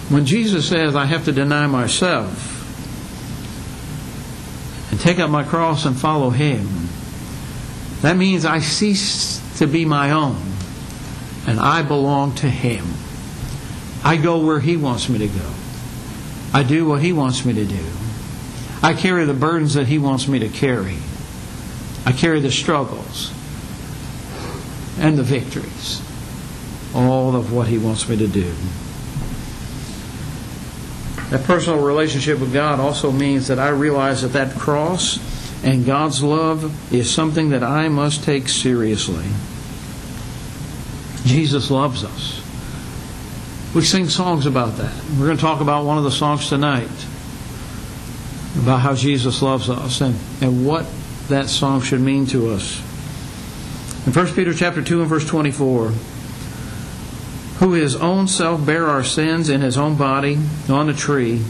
When 0.09 0.25
Jesus 0.25 0.67
says, 0.69 0.95
I 0.95 1.05
have 1.05 1.25
to 1.25 1.33
deny 1.33 1.67
myself 1.67 2.53
and 4.89 4.99
take 4.99 5.19
up 5.19 5.29
my 5.29 5.43
cross 5.43 5.85
and 5.85 5.97
follow 5.97 6.29
Him, 6.29 6.65
that 8.01 8.15
means 8.15 8.45
I 8.45 8.59
cease 8.59 9.41
to 9.57 9.67
be 9.67 9.83
my 9.83 10.11
own 10.11 10.41
and 11.45 11.59
I 11.59 11.81
belong 11.81 12.35
to 12.35 12.49
Him. 12.49 12.85
I 14.05 14.15
go 14.15 14.45
where 14.45 14.61
He 14.61 14.77
wants 14.77 15.09
me 15.09 15.19
to 15.19 15.27
go. 15.27 15.53
I 16.53 16.63
do 16.63 16.87
what 16.87 17.01
He 17.01 17.11
wants 17.11 17.43
me 17.43 17.53
to 17.53 17.65
do. 17.65 17.85
I 18.81 18.93
carry 18.93 19.25
the 19.25 19.33
burdens 19.33 19.73
that 19.73 19.87
He 19.87 19.97
wants 19.97 20.29
me 20.29 20.39
to 20.39 20.47
carry. 20.47 20.97
I 22.05 22.13
carry 22.13 22.39
the 22.39 22.51
struggles 22.51 23.33
and 24.99 25.17
the 25.17 25.23
victories 25.23 26.06
all 26.97 27.35
of 27.35 27.53
what 27.53 27.67
He 27.67 27.77
wants 27.77 28.09
me 28.09 28.17
to 28.17 28.27
do. 28.27 28.53
That 31.29 31.43
personal 31.43 31.83
relationship 31.83 32.39
with 32.39 32.53
God 32.53 32.79
also 32.79 33.11
means 33.11 33.47
that 33.47 33.59
I 33.59 33.69
realize 33.69 34.21
that 34.21 34.29
that 34.29 34.57
cross 34.57 35.19
and 35.63 35.85
God's 35.85 36.23
love 36.23 36.93
is 36.93 37.13
something 37.13 37.49
that 37.49 37.63
I 37.63 37.89
must 37.89 38.23
take 38.23 38.47
seriously. 38.47 39.25
Jesus 41.25 41.69
loves 41.69 42.03
us. 42.03 42.41
We 43.75 43.81
sing 43.81 44.07
songs 44.07 44.45
about 44.45 44.77
that. 44.77 44.93
We're 45.19 45.25
going 45.25 45.37
to 45.37 45.41
talk 45.41 45.59
about 45.59 45.85
one 45.85 45.97
of 45.97 46.05
the 46.05 46.11
songs 46.11 46.47
tonight 46.47 46.89
about 48.57 48.79
how 48.79 48.95
Jesus 48.95 49.41
loves 49.41 49.69
us 49.69 50.01
and, 50.01 50.15
and 50.41 50.65
what 50.65 50.85
that 51.27 51.47
song 51.47 51.81
should 51.81 52.01
mean 52.01 52.25
to 52.27 52.51
us. 52.51 52.79
In 54.07 54.13
1 54.13 54.33
Peter 54.33 54.53
chapter 54.53 54.81
2 54.81 55.01
and 55.01 55.09
verse 55.09 55.27
24, 55.27 55.91
who 57.59 57.73
his 57.73 57.95
own 57.95 58.27
self 58.27 58.65
bare 58.65 58.87
our 58.87 59.03
sins 59.03 59.49
in 59.49 59.61
his 59.61 59.77
own 59.77 59.95
body 59.95 60.37
on 60.69 60.87
the 60.87 60.93
tree, 60.93 61.43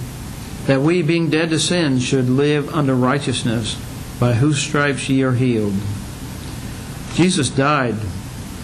that 0.65 0.82
we, 0.82 1.02
being 1.02 1.30
dead 1.30 1.50
to 1.50 1.60
sin, 1.60 2.00
should 2.00 2.30
live 2.30 2.74
unto 2.74 2.93
righteousness, 2.93 3.76
by 4.20 4.34
whose 4.34 4.60
stripes 4.60 5.10
ye 5.10 5.22
are 5.24 5.34
healed. 5.34 5.74
Jesus 7.13 7.50
died 7.50 7.96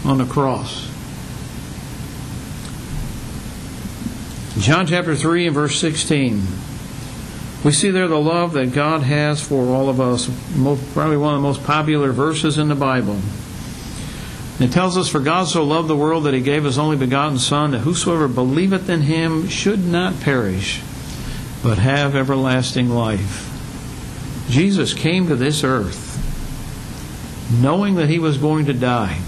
on 0.06 0.18
the 0.18 0.26
cross. 0.26 0.90
John 4.60 4.86
chapter 4.86 5.16
3 5.16 5.48
and 5.48 5.56
verse 5.56 5.80
16. 5.80 6.44
We 7.64 7.72
see 7.72 7.92
there 7.92 8.08
the 8.08 8.20
love 8.20 8.54
that 8.54 8.74
God 8.74 9.04
has 9.04 9.42
for 9.42 9.68
all 9.74 9.90
of 9.90 10.00
us. 10.00 10.30
Probably 10.94 11.18
one 11.18 11.34
of 11.34 11.42
the 11.42 11.48
most 11.48 11.64
popular 11.64 12.12
verses 12.12 12.58
in 12.58 12.68
the 12.68 12.76
Bible. 12.76 13.20
It 14.64 14.72
tells 14.72 14.98
us, 14.98 15.10
For 15.10 15.20
God 15.20 15.50
so 15.50 15.66
loved 15.66 15.90
the 15.90 15.96
world 15.96 16.24
that 16.24 16.34
he 16.34 16.40
gave 16.40 16.64
his 16.64 16.80
only 16.80 16.96
begotten 16.96 17.38
Son, 17.38 17.72
that 17.72 17.80
whosoever 17.80 18.30
believeth 18.30 18.90
in 18.90 19.02
him 19.02 19.50
should 19.50 19.86
not 19.86 20.22
perish, 20.22 20.82
but 21.62 21.80
have 21.80 22.16
everlasting 22.16 22.90
life. 22.90 23.50
Jesus 24.50 24.94
came 24.94 25.28
to 25.28 25.36
this 25.36 25.66
earth 25.66 26.12
knowing 27.62 27.96
that 27.96 28.08
he 28.08 28.20
was 28.20 28.38
going 28.38 28.66
to 28.68 28.74
die. 28.74 29.20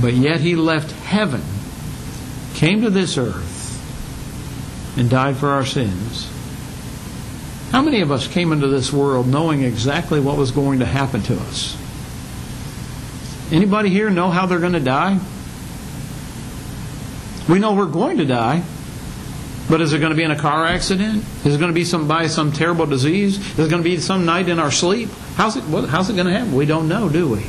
But 0.00 0.14
yet 0.14 0.38
he 0.38 0.54
left 0.54 0.92
heaven, 0.92 1.42
came 2.54 2.82
to 2.82 2.90
this 2.90 3.18
earth, 3.18 4.94
and 4.96 5.10
died 5.10 5.36
for 5.36 5.48
our 5.48 5.66
sins. 5.66 6.30
How 7.72 7.82
many 7.82 8.00
of 8.00 8.12
us 8.12 8.28
came 8.28 8.52
into 8.52 8.68
this 8.68 8.92
world 8.92 9.26
knowing 9.26 9.62
exactly 9.62 10.20
what 10.20 10.36
was 10.36 10.52
going 10.52 10.78
to 10.78 10.86
happen 10.86 11.20
to 11.22 11.34
us? 11.34 11.76
Anybody 13.50 13.90
here 13.90 14.10
know 14.10 14.30
how 14.30 14.46
they're 14.46 14.58
going 14.58 14.72
to 14.72 14.80
die? 14.80 15.18
We 17.48 17.58
know 17.58 17.74
we're 17.74 17.86
going 17.86 18.18
to 18.18 18.24
die. 18.24 18.62
But 19.68 19.80
is 19.80 19.92
it 19.92 19.98
going 19.98 20.10
to 20.10 20.16
be 20.16 20.22
in 20.22 20.30
a 20.30 20.38
car 20.38 20.64
accident? 20.64 21.24
Is 21.44 21.56
it 21.56 21.58
going 21.58 21.70
to 21.70 21.74
be 21.74 21.84
some 21.84 22.06
by 22.06 22.28
some 22.28 22.52
terrible 22.52 22.86
disease? 22.86 23.38
Is 23.58 23.66
it 23.66 23.70
going 23.70 23.82
to 23.82 23.88
be 23.88 23.98
some 23.98 24.24
night 24.24 24.48
in 24.48 24.60
our 24.60 24.70
sleep? 24.70 25.08
How's 25.34 25.56
it, 25.56 25.64
how's 25.88 26.08
it 26.08 26.14
going 26.14 26.26
to 26.26 26.32
happen? 26.32 26.54
We 26.54 26.66
don't 26.66 26.88
know, 26.88 27.08
do 27.08 27.28
we? 27.28 27.44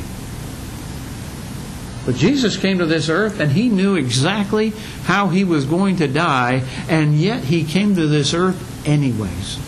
But 2.04 2.16
Jesus 2.16 2.56
came 2.56 2.78
to 2.78 2.86
this 2.86 3.08
earth 3.08 3.38
and 3.38 3.52
he 3.52 3.68
knew 3.68 3.94
exactly 3.94 4.70
how 5.04 5.28
he 5.28 5.44
was 5.44 5.64
going 5.64 5.96
to 5.96 6.08
die, 6.08 6.62
and 6.88 7.14
yet 7.14 7.44
he 7.44 7.64
came 7.64 7.94
to 7.94 8.06
this 8.06 8.34
earth 8.34 8.86
anyways. 8.86 9.58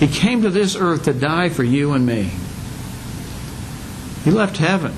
He 0.00 0.08
came 0.08 0.42
to 0.42 0.50
this 0.50 0.74
earth 0.74 1.04
to 1.04 1.12
die 1.12 1.48
for 1.50 1.62
you 1.62 1.92
and 1.92 2.04
me. 2.04 2.30
He 4.24 4.30
left 4.30 4.56
heaven 4.58 4.92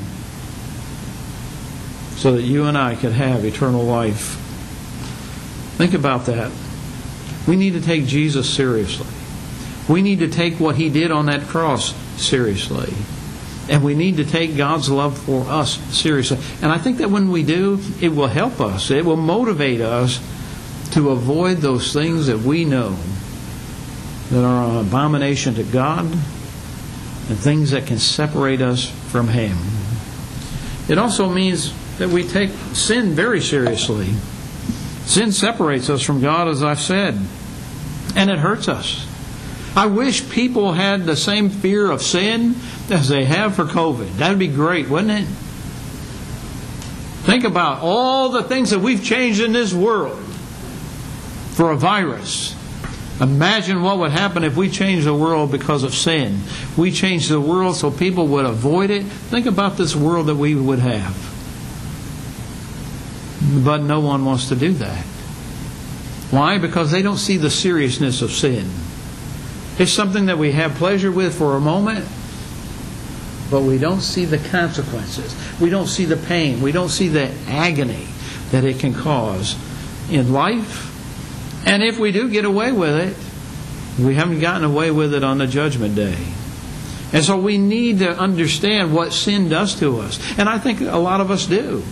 so 2.17 2.33
that 2.33 2.43
you 2.43 2.65
and 2.65 2.77
I 2.77 2.95
could 2.95 3.13
have 3.13 3.45
eternal 3.45 3.83
life. 3.83 4.37
Think 5.77 5.95
about 5.95 6.27
that. 6.27 6.53
We 7.47 7.57
need 7.57 7.73
to 7.73 7.81
take 7.81 8.07
Jesus 8.07 8.49
seriously. 8.49 9.07
We 9.89 10.03
need 10.03 10.21
to 10.21 10.29
take 10.29 10.61
what 10.61 10.77
he 10.77 10.89
did 10.89 11.11
on 11.11 11.27
that 11.27 11.43
cross 11.43 11.95
seriously. 12.21 12.93
And 13.69 13.83
we 13.83 13.95
need 13.95 14.19
to 14.19 14.25
take 14.25 14.57
God's 14.57 14.91
love 14.91 15.19
for 15.19 15.43
us 15.43 15.79
seriously. 15.95 16.39
And 16.63 16.71
I 16.71 16.79
think 16.79 16.99
that 16.99 17.11
when 17.11 17.31
we 17.31 17.43
do, 17.43 17.81
it 18.01 18.11
will 18.11 18.29
help 18.29 18.61
us. 18.61 18.91
It 18.91 19.05
will 19.05 19.17
motivate 19.17 19.81
us 19.81 20.19
to 20.93 21.11
avoid 21.11 21.59
those 21.59 21.93
things 21.93 22.27
that 22.27 22.39
we 22.39 22.65
know 22.65 22.97
that 24.31 24.45
are 24.45 24.71
an 24.71 24.87
abomination 24.87 25.55
to 25.55 25.63
God 25.65 26.07
and 27.29 27.39
things 27.39 27.71
that 27.71 27.87
can 27.87 27.99
separate 27.99 28.61
us 28.61 28.89
from 29.11 29.29
Him. 29.29 29.57
It 30.89 30.99
also 30.99 31.29
means 31.29 31.73
that 31.99 32.09
we 32.09 32.27
take 32.27 32.51
sin 32.73 33.15
very 33.15 33.41
seriously. 33.41 34.09
Sin 35.07 35.33
separates 35.33 35.89
us 35.91 36.03
from 36.03 36.21
God, 36.21 36.49
as 36.49 36.63
I've 36.63 36.81
said, 36.81 37.19
and 38.17 38.31
it 38.31 38.39
hurts 38.39 38.69
us. 38.69 39.07
I 39.77 39.87
wish 39.87 40.29
people 40.31 40.73
had 40.73 41.05
the 41.05 41.17
same 41.17 41.51
fear 41.51 41.91
of 41.91 42.01
sin 42.03 42.55
as 42.91 43.09
they 43.09 43.25
have 43.25 43.57
for 43.57 43.65
COVID. 43.65 44.17
That'd 44.17 44.39
be 44.39 44.49
great, 44.49 44.89
wouldn't 44.89 45.11
it? 45.11 45.27
Think 47.25 47.45
about 47.45 47.81
all 47.81 48.29
the 48.29 48.43
things 48.43 48.71
that 48.71 48.81
we've 48.81 49.03
changed 49.03 49.41
in 49.41 49.53
this 49.53 49.73
world 49.73 50.23
for 51.53 51.71
a 51.71 51.77
virus. 51.77 52.55
Imagine 53.21 53.83
what 53.83 53.99
would 53.99 54.11
happen 54.11 54.43
if 54.43 54.57
we 54.57 54.69
changed 54.69 55.07
the 55.07 55.15
world 55.15 55.53
because 55.53 55.85
of 55.85 55.95
sin. 55.95 56.41
We 56.77 56.91
changed 56.91 57.31
the 57.31 57.41
world 57.41 57.77
so 57.77 57.91
people 57.91 58.27
would 58.29 58.45
avoid 58.45 58.91
it. 58.91 59.05
Think 59.05 59.47
about 59.47 59.77
this 59.77 59.95
world 59.95 60.27
that 60.27 60.35
we 60.35 60.55
would 60.57 60.81
have. 60.81 61.15
But 63.65 63.83
no 63.83 64.01
one 64.01 64.25
wants 64.25 64.49
to 64.49 64.57
do 64.57 64.73
that. 64.73 65.05
Why? 66.31 66.59
Because 66.59 66.91
they 66.91 67.03
don't 67.03 67.19
see 67.19 67.37
the 67.37 67.51
seriousness 67.51 68.21
of 68.21 68.33
sin. 68.33 68.69
It's 69.79 69.93
something 69.93 70.27
that 70.27 70.39
we 70.39 70.53
have 70.53 70.75
pleasure 70.75 71.13
with 71.13 71.37
for 71.37 71.57
a 71.57 71.61
moment, 71.61 72.05
but 73.51 73.63
we 73.63 73.79
don't 73.79 74.01
see 74.01 74.25
the 74.25 74.39
consequences. 74.39 75.37
We 75.61 75.71
don't 75.71 75.87
see 75.87 76.05
the 76.05 76.17
pain. 76.17 76.61
We 76.63 76.73
don't 76.73 76.89
see 76.89 77.09
the 77.09 77.33
agony 77.47 78.09
that 78.51 78.65
it 78.65 78.81
can 78.81 78.95
cause 78.95 79.57
in 80.11 80.33
life. 80.33 80.94
And 81.67 81.83
if 81.83 81.99
we 81.99 82.13
do 82.13 82.29
get 82.29 82.45
away 82.45 82.73
with 82.73 82.97
it, 82.97 84.05
we 84.05 84.15
haven't 84.15 84.41
gotten 84.41 84.65
away 84.65 84.91
with 84.91 85.15
it 85.15 85.25
on 85.25 85.39
the 85.39 85.47
judgment 85.47 85.95
day. 85.95 86.19
And 87.13 87.25
so 87.25 87.37
we 87.37 87.59
need 87.59 88.01
to 88.01 88.11
understand 88.11 88.93
what 88.93 89.13
sin 89.13 89.49
does 89.49 89.79
to 89.79 90.01
us. 90.01 90.19
And 90.37 90.49
I 90.49 90.59
think 90.59 90.81
a 90.81 90.97
lot 90.97 91.21
of 91.21 91.31
us 91.31 91.47
do 91.47 91.85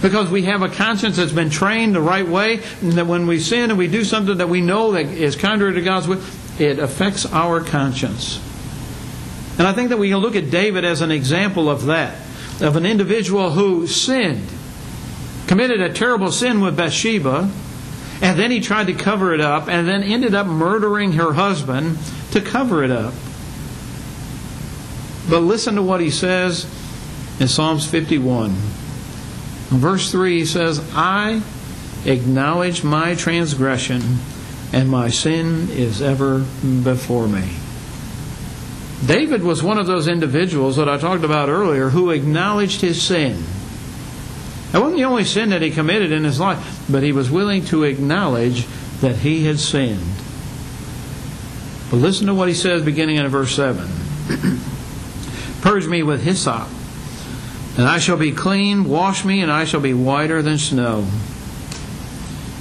because 0.00 0.30
we 0.30 0.42
have 0.42 0.62
a 0.62 0.68
conscience 0.68 1.16
that's 1.16 1.32
been 1.32 1.48
trained 1.48 1.94
the 1.94 2.00
right 2.00 2.26
way, 2.26 2.60
and 2.80 2.92
that 2.92 3.06
when 3.06 3.26
we 3.26 3.38
sin 3.38 3.70
and 3.70 3.78
we 3.78 3.86
do 3.86 4.04
something 4.04 4.38
that 4.38 4.48
we 4.48 4.60
know 4.60 4.92
that 4.92 5.06
is 5.06 5.36
contrary 5.36 5.74
to 5.74 5.80
God's 5.80 6.08
will, 6.08 6.20
it 6.58 6.80
affects 6.80 7.24
our 7.26 7.60
conscience. 7.60 8.40
And 9.58 9.66
I 9.66 9.72
think 9.72 9.90
that 9.90 9.98
we 9.98 10.10
can 10.10 10.18
look 10.18 10.34
at 10.34 10.50
David 10.50 10.84
as 10.84 11.00
an 11.00 11.12
example 11.12 11.70
of 11.70 11.86
that, 11.86 12.14
of 12.60 12.74
an 12.76 12.84
individual 12.84 13.50
who 13.50 13.86
sinned, 13.86 14.48
committed 15.46 15.80
a 15.80 15.92
terrible 15.92 16.32
sin 16.32 16.60
with 16.60 16.76
Bathsheba, 16.76 17.48
and 18.22 18.38
then 18.38 18.52
he 18.52 18.60
tried 18.60 18.86
to 18.86 18.94
cover 18.94 19.34
it 19.34 19.40
up, 19.40 19.68
and 19.68 19.86
then 19.86 20.04
ended 20.04 20.34
up 20.34 20.46
murdering 20.46 21.12
her 21.12 21.32
husband 21.32 21.98
to 22.30 22.40
cover 22.40 22.84
it 22.84 22.90
up. 22.92 23.12
But 25.28 25.40
listen 25.40 25.74
to 25.74 25.82
what 25.82 26.00
he 26.00 26.10
says 26.10 26.64
in 27.40 27.48
Psalms 27.48 27.84
51. 27.86 28.50
In 28.50 29.78
verse 29.78 30.12
3, 30.12 30.38
he 30.38 30.46
says, 30.46 30.80
I 30.94 31.42
acknowledge 32.04 32.84
my 32.84 33.16
transgression, 33.16 34.02
and 34.72 34.88
my 34.88 35.08
sin 35.08 35.68
is 35.70 36.00
ever 36.00 36.38
before 36.84 37.26
me. 37.26 37.56
David 39.04 39.42
was 39.42 39.64
one 39.64 39.78
of 39.78 39.86
those 39.86 40.06
individuals 40.06 40.76
that 40.76 40.88
I 40.88 40.96
talked 40.96 41.24
about 41.24 41.48
earlier 41.48 41.88
who 41.88 42.10
acknowledged 42.10 42.82
his 42.82 43.02
sin. 43.02 43.42
That 44.72 44.80
wasn't 44.80 44.96
the 44.96 45.04
only 45.04 45.24
sin 45.24 45.50
that 45.50 45.62
he 45.62 45.70
committed 45.70 46.12
in 46.12 46.24
his 46.24 46.40
life, 46.40 46.84
but 46.90 47.02
he 47.02 47.12
was 47.12 47.30
willing 47.30 47.64
to 47.66 47.84
acknowledge 47.84 48.66
that 49.00 49.16
he 49.16 49.44
had 49.44 49.60
sinned. 49.60 50.00
But 51.90 51.98
listen 51.98 52.26
to 52.26 52.34
what 52.34 52.48
he 52.48 52.54
says 52.54 52.82
beginning 52.82 53.16
in 53.16 53.28
verse 53.28 53.54
7 53.54 53.86
Purge 55.60 55.86
me 55.86 56.02
with 56.02 56.24
hyssop 56.24 56.68
and 57.76 57.88
I 57.88 57.98
shall 57.98 58.18
be 58.18 58.32
clean, 58.32 58.84
wash 58.84 59.24
me, 59.24 59.40
and 59.40 59.50
I 59.50 59.64
shall 59.64 59.80
be 59.80 59.94
whiter 59.94 60.42
than 60.42 60.58
snow. 60.58 61.06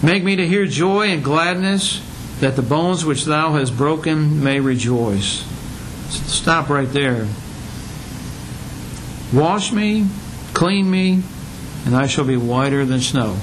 Make 0.02 0.24
me 0.24 0.38
to 0.38 0.48
hear 0.48 0.66
joy 0.66 1.10
and 1.10 1.24
gladness, 1.24 2.02
that 2.40 2.56
the 2.56 2.62
bones 2.62 3.04
which 3.04 3.26
thou 3.26 3.54
hast 3.54 3.76
broken 3.76 4.42
may 4.42 4.60
rejoice. 4.60 5.46
Stop 6.10 6.70
right 6.70 6.88
there. 6.88 7.28
Wash 9.34 9.72
me, 9.74 10.08
clean 10.54 10.90
me, 10.90 11.24
and 11.86 11.96
I 11.96 12.08
shall 12.08 12.26
be 12.26 12.38
whiter 12.38 12.86
than 12.86 13.02
snow. 13.02 13.34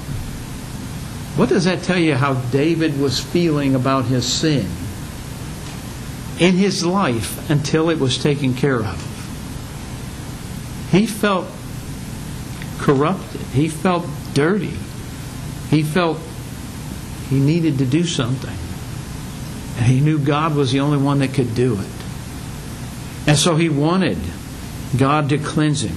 What 1.35 1.49
does 1.49 1.65
that 1.65 1.83
tell 1.83 1.97
you 1.97 2.15
how 2.15 2.33
David 2.33 2.99
was 2.99 3.19
feeling 3.19 3.75
about 3.75 4.05
his 4.05 4.25
sin 4.25 4.67
in 6.39 6.55
his 6.55 6.85
life 6.85 7.49
until 7.49 7.89
it 7.89 7.99
was 7.99 8.17
taken 8.17 8.53
care 8.53 8.83
of? 8.83 9.05
He 10.91 11.05
felt 11.05 11.47
corrupted. 12.79 13.41
He 13.53 13.67
felt 13.67 14.05
dirty. 14.33 14.73
He 15.69 15.83
felt 15.83 16.19
he 17.29 17.39
needed 17.39 17.77
to 17.77 17.85
do 17.85 18.03
something. 18.03 18.57
And 19.77 19.85
he 19.85 20.01
knew 20.01 20.17
God 20.17 20.55
was 20.55 20.71
the 20.71 20.79
only 20.79 20.97
one 20.97 21.19
that 21.19 21.33
could 21.33 21.53
do 21.55 21.79
it. 21.79 21.87
And 23.27 23.37
so 23.37 23.55
he 23.55 23.69
wanted 23.69 24.17
God 24.97 25.29
to 25.29 25.37
cleanse 25.37 25.83
him. 25.83 25.95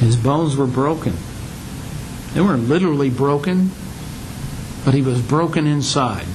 His 0.00 0.16
bones 0.16 0.56
were 0.56 0.66
broken. 0.66 1.14
They 2.34 2.40
weren't 2.40 2.68
literally 2.68 3.10
broken, 3.10 3.70
but 4.84 4.94
he 4.94 5.02
was 5.02 5.20
broken 5.22 5.66
inside. 5.66 6.26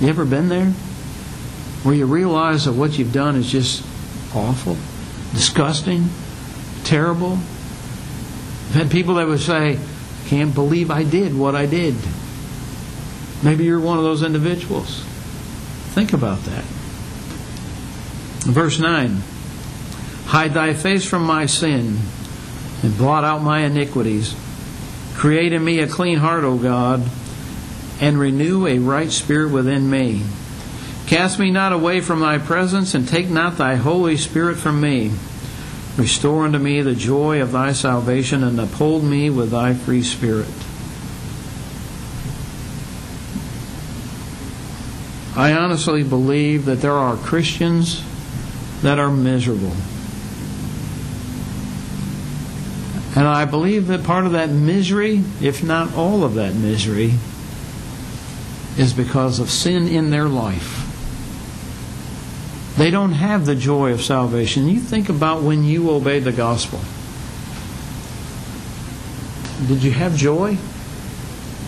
You 0.00 0.08
ever 0.08 0.24
been 0.24 0.48
there? 0.48 0.70
Where 1.82 1.94
you 1.94 2.06
realize 2.06 2.64
that 2.64 2.72
what 2.72 2.98
you've 2.98 3.12
done 3.12 3.36
is 3.36 3.50
just 3.50 3.84
awful? 4.34 4.76
disgusting, 5.32 6.08
terrible. 6.84 7.32
I've 7.32 8.74
had 8.74 8.90
people 8.90 9.14
that 9.14 9.26
would 9.26 9.40
say, 9.40 9.78
can't 10.26 10.54
believe 10.54 10.90
I 10.90 11.04
did 11.04 11.36
what 11.36 11.54
I 11.54 11.66
did. 11.66 11.94
Maybe 13.42 13.64
you're 13.64 13.80
one 13.80 13.98
of 13.98 14.04
those 14.04 14.22
individuals. 14.22 15.02
Think 15.94 16.12
about 16.12 16.40
that. 16.44 16.64
Verse 18.44 18.78
9 18.78 19.22
Hide 20.26 20.54
thy 20.54 20.74
face 20.74 21.04
from 21.04 21.24
my 21.24 21.46
sin 21.46 21.98
and 22.82 22.96
blot 22.96 23.24
out 23.24 23.42
my 23.42 23.60
iniquities. 23.60 24.34
Create 25.14 25.52
in 25.52 25.64
me 25.64 25.80
a 25.80 25.86
clean 25.86 26.18
heart, 26.18 26.44
O 26.44 26.56
God, 26.56 27.02
and 28.00 28.18
renew 28.18 28.66
a 28.66 28.78
right 28.78 29.10
spirit 29.10 29.52
within 29.52 29.90
me. 29.90 30.22
Cast 31.06 31.38
me 31.38 31.50
not 31.50 31.72
away 31.72 32.00
from 32.00 32.20
thy 32.20 32.38
presence, 32.38 32.94
and 32.94 33.06
take 33.06 33.28
not 33.28 33.58
thy 33.58 33.74
Holy 33.74 34.16
Spirit 34.16 34.56
from 34.56 34.80
me. 34.80 35.10
Restore 35.96 36.44
unto 36.44 36.58
me 36.58 36.80
the 36.82 36.94
joy 36.94 37.42
of 37.42 37.52
thy 37.52 37.72
salvation, 37.72 38.44
and 38.44 38.58
uphold 38.58 39.04
me 39.04 39.28
with 39.28 39.50
thy 39.50 39.74
free 39.74 40.02
spirit. 40.02 40.48
I 45.36 45.52
honestly 45.52 46.02
believe 46.02 46.64
that 46.64 46.80
there 46.80 46.92
are 46.92 47.16
Christians 47.16 48.02
that 48.82 48.98
are 48.98 49.10
miserable. 49.10 49.74
And 53.20 53.28
I 53.28 53.44
believe 53.44 53.88
that 53.88 54.02
part 54.02 54.24
of 54.24 54.32
that 54.32 54.48
misery, 54.48 55.22
if 55.42 55.62
not 55.62 55.94
all 55.94 56.24
of 56.24 56.36
that 56.36 56.54
misery, 56.54 57.12
is 58.78 58.94
because 58.94 59.38
of 59.40 59.50
sin 59.50 59.86
in 59.86 60.08
their 60.08 60.26
life. 60.26 60.86
They 62.78 62.90
don't 62.90 63.12
have 63.12 63.44
the 63.44 63.54
joy 63.54 63.92
of 63.92 64.00
salvation. 64.00 64.70
You 64.70 64.80
think 64.80 65.10
about 65.10 65.42
when 65.42 65.64
you 65.64 65.90
obeyed 65.90 66.24
the 66.24 66.32
gospel. 66.32 66.80
Did 69.68 69.82
you 69.82 69.90
have 69.90 70.16
joy? 70.16 70.56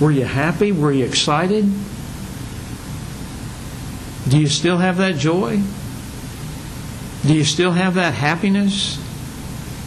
Were 0.00 0.10
you 0.10 0.24
happy? 0.24 0.72
Were 0.72 0.90
you 0.90 1.04
excited? 1.04 1.70
Do 4.26 4.38
you 4.38 4.46
still 4.46 4.78
have 4.78 4.96
that 4.96 5.16
joy? 5.16 5.60
Do 7.26 7.34
you 7.34 7.44
still 7.44 7.72
have 7.72 7.92
that 7.96 8.14
happiness? 8.14 8.98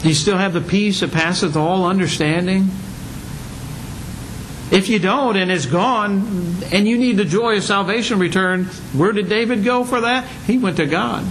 Do 0.05 0.09
you 0.09 0.15
still 0.15 0.37
have 0.37 0.53
the 0.53 0.61
peace 0.61 0.99
that 0.99 1.11
passeth 1.11 1.55
all 1.55 1.83
understanding? 1.83 2.69
If 4.71 4.87
you 4.87 4.99
don't 4.99 5.35
and 5.35 5.49
it's 5.49 5.65
gone 5.65 6.61
and 6.71 6.87
you 6.87 6.99
need 6.99 7.17
the 7.17 7.25
joy 7.25 7.57
of 7.57 7.63
salvation 7.63 8.19
returned, 8.19 8.67
where 8.93 9.13
did 9.13 9.29
David 9.29 9.63
go 9.63 9.83
for 9.83 10.01
that? 10.01 10.27
He 10.45 10.59
went 10.59 10.77
to 10.77 10.85
God. 10.85 11.25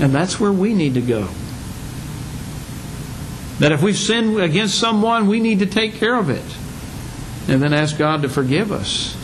And 0.00 0.14
that's 0.14 0.40
where 0.40 0.50
we 0.50 0.72
need 0.72 0.94
to 0.94 1.02
go. 1.02 1.28
That 3.58 3.70
if 3.72 3.82
we've 3.82 3.98
sinned 3.98 4.40
against 4.40 4.78
someone, 4.78 5.26
we 5.26 5.38
need 5.38 5.58
to 5.58 5.66
take 5.66 5.96
care 5.96 6.14
of 6.14 6.30
it. 6.30 6.56
And 7.52 7.62
then 7.62 7.74
ask 7.74 7.98
God 7.98 8.22
to 8.22 8.30
forgive 8.30 8.72
us. 8.72 9.14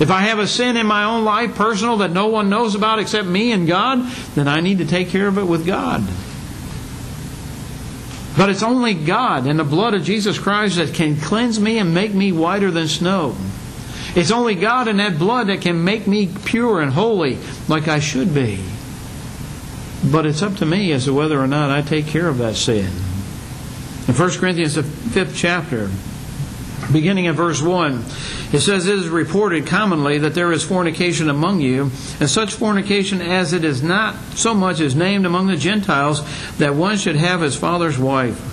If 0.00 0.12
I 0.12 0.20
have 0.20 0.38
a 0.38 0.46
sin 0.46 0.76
in 0.76 0.86
my 0.86 1.02
own 1.02 1.24
life, 1.24 1.56
personal, 1.56 1.96
that 1.96 2.12
no 2.12 2.28
one 2.28 2.48
knows 2.48 2.76
about 2.76 3.00
except 3.00 3.26
me 3.26 3.50
and 3.50 3.66
God, 3.66 4.08
then 4.36 4.46
I 4.46 4.60
need 4.60 4.78
to 4.78 4.86
take 4.86 5.08
care 5.08 5.26
of 5.26 5.36
it 5.36 5.48
with 5.48 5.66
God. 5.66 6.06
But 8.36 8.48
it's 8.48 8.62
only 8.62 8.94
God 8.94 9.46
and 9.46 9.58
the 9.58 9.64
blood 9.64 9.94
of 9.94 10.04
Jesus 10.04 10.38
Christ 10.38 10.76
that 10.76 10.94
can 10.94 11.16
cleanse 11.16 11.60
me 11.60 11.78
and 11.78 11.92
make 11.92 12.14
me 12.14 12.32
whiter 12.32 12.70
than 12.70 12.88
snow. 12.88 13.36
It's 14.14 14.30
only 14.30 14.54
God 14.54 14.88
and 14.88 15.00
that 15.00 15.18
blood 15.18 15.48
that 15.48 15.60
can 15.60 15.84
make 15.84 16.06
me 16.06 16.30
pure 16.44 16.80
and 16.80 16.92
holy 16.92 17.38
like 17.68 17.88
I 17.88 17.98
should 17.98 18.34
be. 18.34 18.62
But 20.04 20.26
it's 20.26 20.42
up 20.42 20.56
to 20.56 20.66
me 20.66 20.92
as 20.92 21.04
to 21.04 21.14
whether 21.14 21.40
or 21.40 21.46
not 21.46 21.70
I 21.70 21.82
take 21.82 22.06
care 22.06 22.28
of 22.28 22.38
that 22.38 22.56
sin. 22.56 22.90
In 24.08 24.14
1 24.14 24.30
Corinthians, 24.38 24.74
the 24.74 24.82
fifth 24.82 25.36
chapter, 25.36 25.90
beginning 26.92 27.24
in 27.26 27.34
verse 27.34 27.62
1, 27.62 28.04
it 28.52 28.60
says, 28.60 28.86
It 28.86 28.98
is 28.98 29.08
reported 29.08 29.66
commonly 29.66 30.18
that 30.18 30.34
there 30.34 30.52
is 30.52 30.64
fornication 30.64 31.30
among 31.30 31.60
you, 31.60 31.90
and 32.20 32.28
such 32.28 32.54
fornication 32.54 33.20
as 33.20 33.52
it 33.52 33.64
is 33.64 33.82
not 33.82 34.16
so 34.34 34.54
much 34.54 34.80
as 34.80 34.94
named 34.94 35.26
among 35.26 35.46
the 35.46 35.56
Gentiles, 35.56 36.22
that 36.58 36.74
one 36.74 36.96
should 36.96 37.16
have 37.16 37.40
his 37.40 37.56
father's 37.56 37.98
wife. 37.98 38.48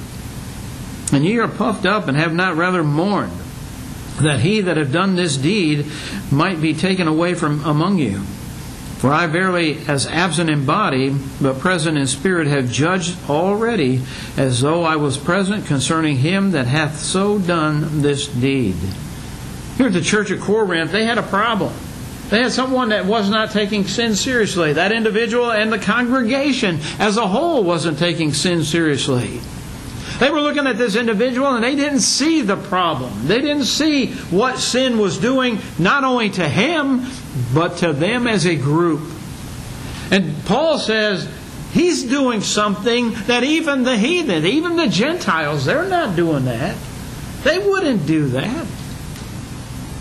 And 1.13 1.25
ye 1.25 1.37
are 1.39 1.47
puffed 1.47 1.85
up, 1.85 2.07
and 2.07 2.17
have 2.17 2.33
not 2.33 2.55
rather 2.55 2.83
mourned, 2.83 3.37
that 4.21 4.39
he 4.39 4.61
that 4.61 4.77
have 4.77 4.91
done 4.91 5.15
this 5.15 5.37
deed 5.37 5.85
might 6.31 6.61
be 6.61 6.73
taken 6.73 7.07
away 7.07 7.33
from 7.33 7.63
among 7.65 7.97
you. 7.97 8.21
For 8.99 9.13
I 9.13 9.27
verily, 9.27 9.79
as 9.87 10.05
absent 10.07 10.49
in 10.49 10.65
body, 10.65 11.15
but 11.41 11.59
present 11.59 11.97
in 11.97 12.05
spirit, 12.05 12.47
have 12.47 12.69
judged 12.69 13.17
already, 13.29 14.01
as 14.35 14.59
though 14.59 14.83
I 14.83 14.97
was 14.97 15.17
present 15.17 15.65
concerning 15.65 16.17
him 16.17 16.51
that 16.51 16.67
hath 16.67 16.99
so 16.99 17.39
done 17.39 18.01
this 18.01 18.27
deed. 18.27 18.75
Here 19.77 19.87
at 19.87 19.93
the 19.93 20.01
church 20.01 20.31
at 20.31 20.41
Corinth, 20.41 20.91
they 20.91 21.05
had 21.05 21.17
a 21.17 21.23
problem. 21.23 21.73
They 22.29 22.41
had 22.43 22.51
someone 22.51 22.89
that 22.89 23.05
was 23.05 23.29
not 23.29 23.51
taking 23.51 23.85
sin 23.85 24.15
seriously. 24.15 24.73
That 24.73 24.91
individual 24.91 25.49
and 25.49 25.71
the 25.71 25.79
congregation 25.79 26.79
as 26.99 27.15
a 27.15 27.25
whole 27.25 27.63
wasn't 27.63 27.99
taking 27.99 28.33
sin 28.33 28.65
seriously. 28.65 29.39
They 30.19 30.29
were 30.29 30.41
looking 30.41 30.67
at 30.67 30.77
this 30.77 30.97
individual 30.97 31.47
and 31.55 31.63
they 31.63 31.75
didn't 31.75 32.01
see 32.01 32.41
the 32.41 32.57
problem. 32.57 33.27
They 33.27 33.39
didn't 33.39 33.63
see 33.63 34.11
what 34.29 34.59
sin 34.59 34.97
was 34.97 35.17
doing, 35.17 35.59
not 35.79 36.03
only 36.03 36.29
to 36.31 36.47
him, 36.47 37.05
but 37.53 37.77
to 37.77 37.93
them 37.93 38.27
as 38.27 38.45
a 38.45 38.55
group. 38.55 39.01
And 40.11 40.43
Paul 40.45 40.79
says 40.79 41.29
he's 41.71 42.03
doing 42.03 42.41
something 42.41 43.11
that 43.27 43.43
even 43.43 43.83
the 43.83 43.97
heathen, 43.97 44.45
even 44.45 44.75
the 44.75 44.87
Gentiles, 44.87 45.65
they're 45.65 45.87
not 45.87 46.15
doing 46.15 46.45
that. 46.45 46.75
They 47.43 47.59
wouldn't 47.59 48.05
do 48.05 48.29
that. 48.29 48.67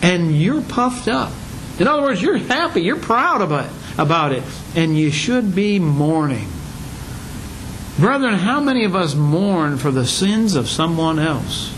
And 0.03 0.37
you're 0.37 0.63
puffed 0.63 1.09
up. 1.09 1.33
In 1.79 1.87
other 1.87 2.03
words, 2.03 2.21
you're 2.21 2.39
happy, 2.39 2.83
you're 2.83 2.97
proud 2.97 3.41
about 3.41 3.67
it, 3.67 3.73
about 3.99 4.33
it, 4.33 4.43
and 4.75 4.97
you 4.97 5.11
should 5.11 5.55
be 5.55 5.79
mourning. 5.79 6.49
Brethren, 7.99 8.35
how 8.35 8.61
many 8.61 8.85
of 8.85 8.95
us 8.97 9.15
mourn 9.15 9.77
for 9.77 9.91
the 9.91 10.07
sins 10.07 10.55
of 10.55 10.69
someone 10.69 11.19
else? 11.19 11.75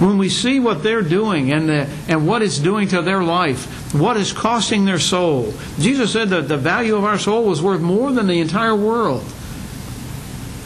When 0.00 0.16
we 0.16 0.30
see 0.30 0.60
what 0.60 0.82
they're 0.82 1.02
doing 1.02 1.52
and, 1.52 1.68
the, 1.68 1.86
and 2.08 2.26
what 2.26 2.40
it's 2.40 2.58
doing 2.58 2.88
to 2.88 3.02
their 3.02 3.22
life, 3.22 3.94
what 3.94 4.16
is 4.16 4.32
costing 4.32 4.86
their 4.86 4.98
soul. 4.98 5.52
Jesus 5.78 6.12
said 6.12 6.30
that 6.30 6.48
the 6.48 6.56
value 6.56 6.96
of 6.96 7.04
our 7.04 7.18
soul 7.18 7.44
was 7.44 7.60
worth 7.60 7.82
more 7.82 8.10
than 8.10 8.26
the 8.26 8.40
entire 8.40 8.74
world. 8.74 9.22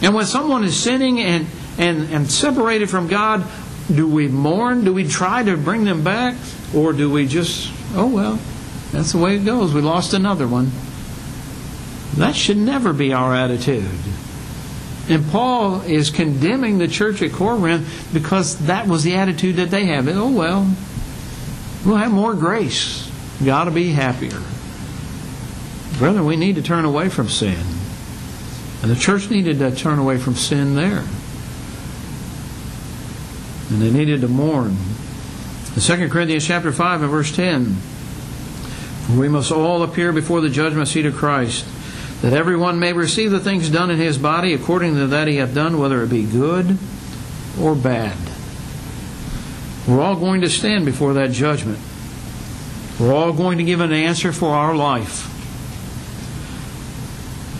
And 0.01 0.15
when 0.15 0.25
someone 0.25 0.63
is 0.63 0.79
sinning 0.79 1.19
and, 1.19 1.47
and, 1.77 2.13
and 2.13 2.31
separated 2.31 2.89
from 2.89 3.07
God, 3.07 3.45
do 3.93 4.07
we 4.07 4.29
mourn? 4.29 4.85
Do 4.85 4.93
we 4.93 5.07
try 5.07 5.43
to 5.43 5.57
bring 5.57 5.83
them 5.83 6.03
back? 6.03 6.35
Or 6.73 6.93
do 6.93 7.11
we 7.11 7.27
just, 7.27 7.71
oh 7.93 8.07
well, 8.07 8.39
that's 8.91 9.11
the 9.11 9.17
way 9.17 9.35
it 9.35 9.43
goes. 9.43 9.73
We 9.73 9.81
lost 9.81 10.13
another 10.13 10.47
one. 10.47 10.71
That 12.15 12.35
should 12.35 12.57
never 12.57 12.93
be 12.93 13.11
our 13.11 13.35
attitude. 13.35 13.83
And 15.07 15.29
Paul 15.29 15.81
is 15.81 16.09
condemning 16.09 16.79
the 16.79 16.87
church 16.87 17.21
at 17.21 17.31
Corinth 17.31 18.09
because 18.11 18.57
that 18.65 18.87
was 18.87 19.03
the 19.03 19.15
attitude 19.15 19.57
that 19.57 19.69
they 19.69 19.85
have. 19.85 20.07
Oh, 20.07 20.31
well, 20.31 20.75
we'll 21.85 21.97
have 21.97 22.11
more 22.11 22.33
grace. 22.33 23.11
Got 23.43 23.65
to 23.65 23.71
be 23.71 23.91
happier. 23.91 24.41
Brother, 25.99 26.23
we 26.23 26.35
need 26.35 26.55
to 26.55 26.63
turn 26.63 26.85
away 26.85 27.09
from 27.09 27.29
sin. 27.29 27.63
And 28.81 28.91
the 28.91 28.95
church 28.95 29.29
needed 29.29 29.59
to 29.59 29.75
turn 29.75 29.99
away 29.99 30.17
from 30.17 30.35
sin 30.35 30.75
there. 30.75 31.03
And 33.69 33.81
they 33.81 33.91
needed 33.91 34.21
to 34.21 34.27
mourn. 34.27 34.75
In 35.75 35.81
2 35.81 36.09
Corinthians 36.09 36.45
chapter 36.45 36.71
5 36.71 37.01
and 37.03 37.11
verse 37.11 37.35
10, 37.35 37.77
we 39.17 39.29
must 39.29 39.51
all 39.51 39.83
appear 39.83 40.11
before 40.11 40.41
the 40.41 40.49
judgment 40.49 40.87
seat 40.87 41.05
of 41.05 41.15
Christ 41.15 41.65
that 42.21 42.33
everyone 42.33 42.79
may 42.79 42.93
receive 42.93 43.31
the 43.31 43.39
things 43.39 43.69
done 43.69 43.91
in 43.91 43.97
his 43.97 44.17
body 44.17 44.53
according 44.53 44.95
to 44.95 45.07
that 45.07 45.27
he 45.27 45.35
hath 45.37 45.53
done, 45.53 45.77
whether 45.77 46.01
it 46.03 46.09
be 46.09 46.23
good 46.23 46.77
or 47.59 47.75
bad. 47.75 48.17
We're 49.87 50.01
all 50.01 50.15
going 50.15 50.41
to 50.41 50.49
stand 50.49 50.85
before 50.85 51.13
that 51.13 51.31
judgment. 51.31 51.79
We're 52.99 53.13
all 53.13 53.33
going 53.33 53.57
to 53.59 53.63
give 53.63 53.81
an 53.81 53.91
answer 53.91 54.31
for 54.31 54.49
our 54.49 54.75
life. 54.75 55.31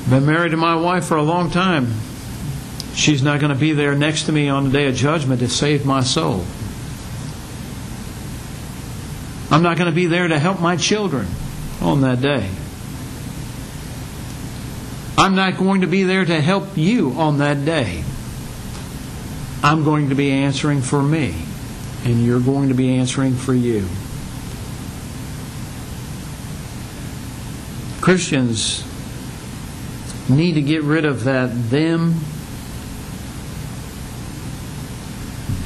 Been 0.09 0.25
married 0.25 0.51
to 0.51 0.57
my 0.57 0.75
wife 0.75 1.05
for 1.05 1.17
a 1.17 1.23
long 1.23 1.51
time. 1.51 1.93
She's 2.93 3.21
not 3.21 3.39
going 3.39 3.51
to 3.51 3.59
be 3.59 3.73
there 3.73 3.95
next 3.95 4.23
to 4.23 4.31
me 4.31 4.47
on 4.47 4.65
the 4.65 4.69
day 4.71 4.87
of 4.87 4.95
judgment 4.95 5.41
to 5.41 5.49
save 5.49 5.85
my 5.85 6.01
soul. 6.01 6.45
I'm 9.51 9.61
not 9.61 9.77
going 9.77 9.89
to 9.89 9.95
be 9.95 10.05
there 10.05 10.27
to 10.27 10.39
help 10.39 10.59
my 10.59 10.77
children 10.77 11.27
on 11.81 12.01
that 12.01 12.21
day. 12.21 12.49
I'm 15.17 15.35
not 15.35 15.57
going 15.57 15.81
to 15.81 15.87
be 15.87 16.03
there 16.03 16.25
to 16.25 16.41
help 16.41 16.77
you 16.77 17.11
on 17.13 17.37
that 17.37 17.63
day. 17.63 18.03
I'm 19.63 19.83
going 19.83 20.09
to 20.09 20.15
be 20.15 20.31
answering 20.31 20.81
for 20.81 21.01
me, 21.01 21.33
and 22.03 22.25
you're 22.25 22.41
going 22.41 22.67
to 22.67 22.75
be 22.75 22.97
answering 22.97 23.33
for 23.35 23.53
you. 23.53 23.87
Christians 28.01 28.83
need 30.29 30.53
to 30.53 30.61
get 30.61 30.83
rid 30.83 31.05
of 31.05 31.23
that 31.23 31.47
them, 31.71 32.19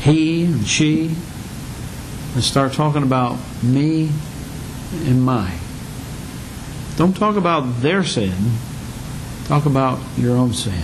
he 0.02 0.46
and 0.46 0.66
she, 0.68 1.08
and 2.36 2.44
start 2.44 2.74
talking 2.74 3.04
about 3.04 3.38
me 3.64 4.10
and 5.06 5.24
my. 5.24 5.58
Don't 6.96 7.18
talk 7.18 7.36
about 7.36 7.82
their 7.82 8.04
sin. 8.04 8.34
Talk 9.50 9.66
about 9.66 9.98
your 10.16 10.38
own 10.38 10.54
sin. 10.54 10.80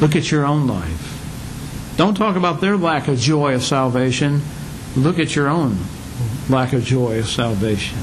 Look 0.00 0.16
at 0.16 0.30
your 0.30 0.46
own 0.46 0.66
life. 0.66 1.92
Don't 1.98 2.14
talk 2.14 2.36
about 2.36 2.62
their 2.62 2.74
lack 2.74 3.06
of 3.06 3.18
joy 3.18 3.54
of 3.54 3.62
salvation. 3.62 4.40
Look 4.96 5.18
at 5.18 5.36
your 5.36 5.46
own 5.46 5.76
lack 6.48 6.72
of 6.72 6.82
joy 6.84 7.18
of 7.18 7.28
salvation. 7.28 7.98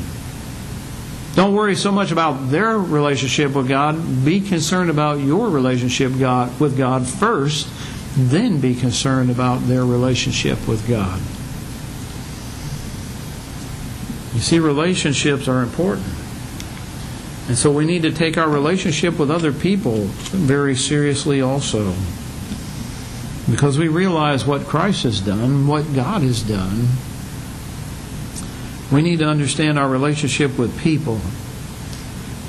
Don't 1.33 1.55
worry 1.55 1.75
so 1.75 1.91
much 1.91 2.11
about 2.11 2.51
their 2.51 2.77
relationship 2.77 3.55
with 3.55 3.67
God. 3.67 4.23
Be 4.23 4.41
concerned 4.41 4.91
about 4.91 5.19
your 5.19 5.49
relationship 5.49 6.11
God, 6.19 6.59
with 6.59 6.77
God 6.77 7.07
first, 7.07 7.67
then 8.15 8.59
be 8.59 8.75
concerned 8.75 9.31
about 9.31 9.67
their 9.67 9.85
relationship 9.85 10.67
with 10.67 10.87
God. 10.87 11.19
You 14.35 14.41
see, 14.41 14.59
relationships 14.59 15.47
are 15.47 15.63
important. 15.63 16.13
And 17.47 17.57
so 17.57 17.71
we 17.71 17.85
need 17.85 18.01
to 18.01 18.11
take 18.11 18.37
our 18.37 18.49
relationship 18.49 19.19
with 19.19 19.29
other 19.29 19.53
people 19.53 20.05
very 20.05 20.75
seriously 20.75 21.41
also. 21.41 21.93
Because 23.49 23.77
we 23.77 23.87
realize 23.87 24.45
what 24.45 24.65
Christ 24.65 25.03
has 25.03 25.21
done, 25.21 25.67
what 25.67 25.93
God 25.93 26.23
has 26.23 26.41
done. 26.41 26.87
We 28.91 29.03
need 29.03 29.19
to 29.19 29.25
understand 29.25 29.77
our 29.77 29.87
relationship 29.87 30.57
with 30.57 30.79
people. 30.79 31.21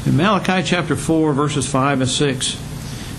In 0.06 0.16
Malachi 0.16 0.62
chapter 0.62 0.96
4, 0.96 1.34
verses 1.34 1.68
5 1.70 2.00
and 2.00 2.10
6, 2.10 2.54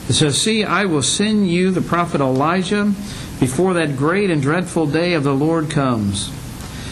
it 0.10 0.14
says, 0.14 0.42
See, 0.42 0.64
I 0.64 0.86
will 0.86 1.04
send 1.04 1.50
you 1.50 1.70
the 1.70 1.82
prophet 1.82 2.22
Elijah 2.22 2.94
before 3.40 3.76
that 3.76 3.98
great 3.98 4.32
and 4.32 4.42
dreadful 4.42 4.88
day 4.88 5.14
of 5.14 5.24
the 5.24 5.36
Lord 5.36 5.70
comes. 5.70 6.32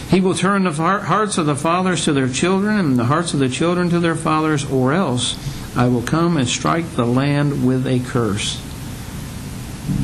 He 0.09 0.21
will 0.21 0.35
turn 0.35 0.63
the 0.63 0.71
hearts 0.71 1.37
of 1.37 1.45
the 1.45 1.55
fathers 1.55 2.05
to 2.05 2.13
their 2.13 2.29
children, 2.29 2.77
and 2.77 2.99
the 2.99 3.05
hearts 3.05 3.33
of 3.33 3.39
the 3.39 3.49
children 3.49 3.89
to 3.89 3.99
their 3.99 4.15
fathers, 4.15 4.69
or 4.69 4.93
else 4.93 5.37
I 5.75 5.87
will 5.87 6.03
come 6.03 6.37
and 6.37 6.47
strike 6.47 6.91
the 6.91 7.05
land 7.05 7.65
with 7.65 7.85
a 7.87 7.99
curse. 7.99 8.61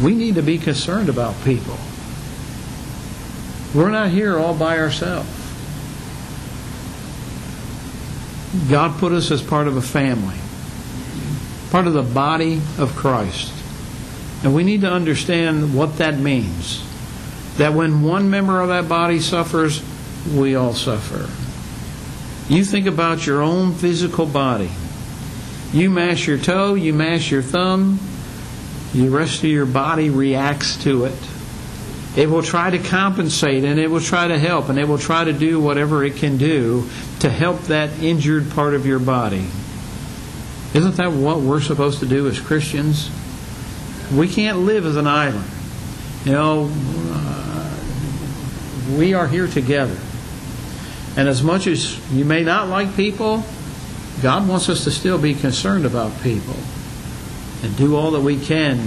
We 0.04 0.16
need 0.16 0.36
to 0.36 0.42
be 0.42 0.58
concerned 0.58 1.10
about 1.10 1.36
people. 1.44 1.78
We're 3.74 3.92
not 3.92 4.10
here 4.10 4.38
all 4.38 4.54
by 4.54 4.80
ourselves. 4.80 5.30
God 8.70 9.00
put 9.00 9.14
us 9.14 9.32
as 9.32 9.42
part 9.42 9.68
of 9.68 9.78
a 9.78 9.82
family, 9.82 10.36
part 11.70 11.88
of 11.88 11.94
the 11.94 12.04
body 12.04 12.60
of 12.78 12.94
Christ. 12.96 13.54
And 14.44 14.54
we 14.54 14.64
need 14.64 14.82
to 14.82 14.92
understand 14.92 15.74
what 15.74 16.00
that 16.00 16.18
means. 16.18 16.84
That 17.62 17.76
when 17.76 18.02
one 18.02 18.32
member 18.32 18.60
of 18.60 18.70
that 18.70 18.90
body 18.90 19.20
suffers, 19.20 19.84
we 20.34 20.56
all 20.56 20.74
suffer. 20.74 21.30
You 22.52 22.66
think 22.66 22.88
about 22.88 23.28
your 23.28 23.44
own 23.44 23.76
physical 23.76 24.26
body. 24.26 24.72
You 25.72 25.92
mash 25.92 26.26
your 26.26 26.40
toe, 26.40 26.74
you 26.74 26.92
mash 26.92 27.30
your 27.30 27.44
thumb, 27.44 28.00
the 28.94 29.10
rest 29.10 29.44
of 29.44 29.52
your 29.52 29.68
body 29.68 30.10
reacts 30.10 30.78
to 30.86 31.06
it. 31.06 31.14
It 32.18 32.32
will 32.32 32.42
try 32.42 32.72
to 32.72 32.80
compensate 32.80 33.64
and 33.64 33.80
it 33.80 33.92
will 33.92 34.02
try 34.02 34.28
to 34.28 34.40
help 34.40 34.70
and 34.70 34.80
it 34.80 34.88
will 34.88 34.98
try 34.98 35.24
to 35.24 35.32
do 35.32 35.60
whatever 35.60 36.04
it 36.04 36.16
can 36.16 36.38
do 36.38 36.90
to 37.20 37.30
help 37.30 37.62
that 37.66 38.02
injured 38.02 38.50
part 38.50 38.74
of 38.74 38.88
your 38.88 38.98
body. 38.98 39.48
Isn't 40.74 40.96
that 40.96 41.12
what 41.12 41.42
we're 41.42 41.62
supposed 41.62 42.00
to 42.00 42.08
do 42.08 42.28
as 42.28 42.40
Christians? 42.40 43.12
We 44.12 44.28
can't 44.28 44.58
live 44.58 44.88
as 44.88 44.96
an 44.96 45.06
island. 45.06 45.46
You 46.26 46.32
know, 46.32 46.72
we 48.90 49.14
are 49.14 49.28
here 49.28 49.48
together. 49.48 49.98
And 51.18 51.28
as 51.28 51.44
much 51.44 51.68
as 51.68 52.00
you 52.12 52.26
may 52.26 52.44
not 52.44 52.68
like 52.70 52.96
people, 52.96 53.44
God 54.22 54.48
wants 54.48 54.70
us 54.70 54.84
to 54.86 54.92
still 54.92 55.18
be 55.18 55.34
concerned 55.34 55.86
about 55.86 56.22
people 56.22 56.56
and 57.64 57.76
do 57.78 57.96
all 57.96 58.12
that 58.12 58.22
we 58.22 58.40
can 58.40 58.78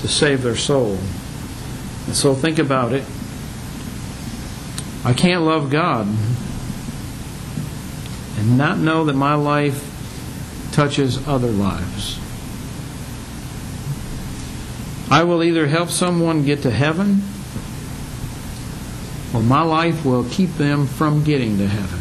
to 0.00 0.08
save 0.08 0.42
their 0.42 0.56
soul. 0.56 0.98
And 2.06 2.14
so 2.14 2.34
think 2.34 2.58
about 2.58 2.92
it. 2.92 3.04
I 5.04 5.12
can't 5.12 5.42
love 5.42 5.70
God 5.70 6.06
and 8.38 8.58
not 8.58 8.78
know 8.78 9.04
that 9.04 9.14
my 9.14 9.34
life 9.34 9.92
touches 10.72 11.26
other 11.26 11.50
lives. 11.50 12.20
I 15.10 15.22
will 15.24 15.42
either 15.42 15.68
help 15.68 15.90
someone 15.90 16.44
get 16.44 16.62
to 16.62 16.70
heaven 16.70 17.22
my 19.42 19.62
life 19.62 20.04
will 20.04 20.24
keep 20.30 20.50
them 20.54 20.86
from 20.86 21.24
getting 21.24 21.58
to 21.58 21.66
heaven. 21.66 22.00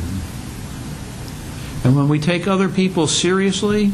And 1.84 1.96
when 1.96 2.10
we 2.10 2.20
take 2.20 2.48
other 2.48 2.70
people 2.70 3.08
seriously, 3.08 3.90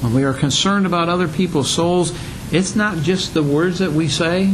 when 0.00 0.14
we 0.14 0.24
are 0.24 0.32
concerned 0.32 0.86
about 0.86 1.08
other 1.08 1.28
people's 1.28 1.70
souls, 1.70 2.12
it's 2.52 2.74
not 2.74 2.98
just 2.98 3.34
the 3.34 3.42
words 3.42 3.80
that 3.80 3.92
we 3.92 4.08
say, 4.08 4.52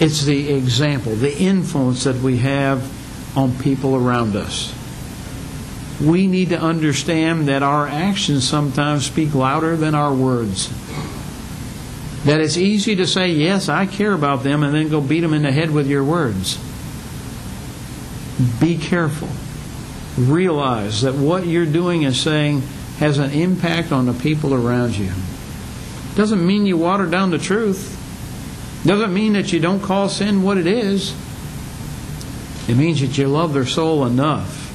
it's 0.00 0.24
the 0.24 0.52
example, 0.52 1.14
the 1.14 1.36
influence 1.36 2.04
that 2.04 2.16
we 2.16 2.38
have 2.38 3.36
on 3.36 3.56
people 3.58 3.96
around 3.96 4.36
us. 4.36 4.74
We 6.00 6.26
need 6.26 6.50
to 6.50 6.60
understand 6.60 7.48
that 7.48 7.62
our 7.62 7.88
actions 7.88 8.48
sometimes 8.48 9.06
speak 9.06 9.34
louder 9.34 9.76
than 9.76 9.94
our 9.94 10.14
words. 10.14 10.72
That 12.28 12.42
it's 12.42 12.58
easy 12.58 12.94
to 12.96 13.06
say, 13.06 13.28
Yes, 13.28 13.70
I 13.70 13.86
care 13.86 14.12
about 14.12 14.42
them, 14.42 14.62
and 14.62 14.74
then 14.74 14.90
go 14.90 15.00
beat 15.00 15.20
them 15.20 15.32
in 15.32 15.40
the 15.40 15.50
head 15.50 15.70
with 15.70 15.86
your 15.86 16.04
words. 16.04 16.58
Be 18.60 18.76
careful. 18.76 19.28
Realize 20.22 21.00
that 21.00 21.14
what 21.14 21.46
you're 21.46 21.64
doing 21.64 22.04
and 22.04 22.14
saying 22.14 22.60
has 22.98 23.16
an 23.16 23.30
impact 23.30 23.92
on 23.92 24.04
the 24.04 24.12
people 24.12 24.52
around 24.52 24.94
you. 24.94 25.10
Doesn't 26.16 26.46
mean 26.46 26.66
you 26.66 26.76
water 26.76 27.06
down 27.06 27.30
the 27.30 27.38
truth. 27.38 27.94
Doesn't 28.84 29.14
mean 29.14 29.32
that 29.32 29.50
you 29.50 29.58
don't 29.58 29.80
call 29.80 30.10
sin 30.10 30.42
what 30.42 30.58
it 30.58 30.66
is. 30.66 31.16
It 32.68 32.76
means 32.76 33.00
that 33.00 33.16
you 33.16 33.26
love 33.28 33.54
their 33.54 33.64
soul 33.64 34.04
enough 34.04 34.66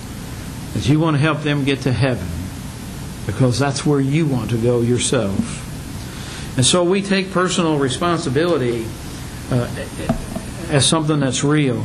that 0.73 0.89
you 0.89 0.99
want 0.99 1.17
to 1.17 1.21
help 1.21 1.41
them 1.43 1.65
get 1.65 1.81
to 1.81 1.93
heaven 1.93 2.27
because 3.27 3.59
that's 3.59 3.85
where 3.85 4.01
you 4.01 4.25
want 4.25 4.49
to 4.49 4.57
go 4.57 4.81
yourself. 4.81 5.62
And 6.55 6.65
so 6.65 6.83
we 6.83 7.01
take 7.01 7.31
personal 7.31 7.79
responsibility 7.79 8.85
uh, 9.49 9.67
as 10.69 10.85
something 10.85 11.19
that's 11.19 11.43
real. 11.43 11.83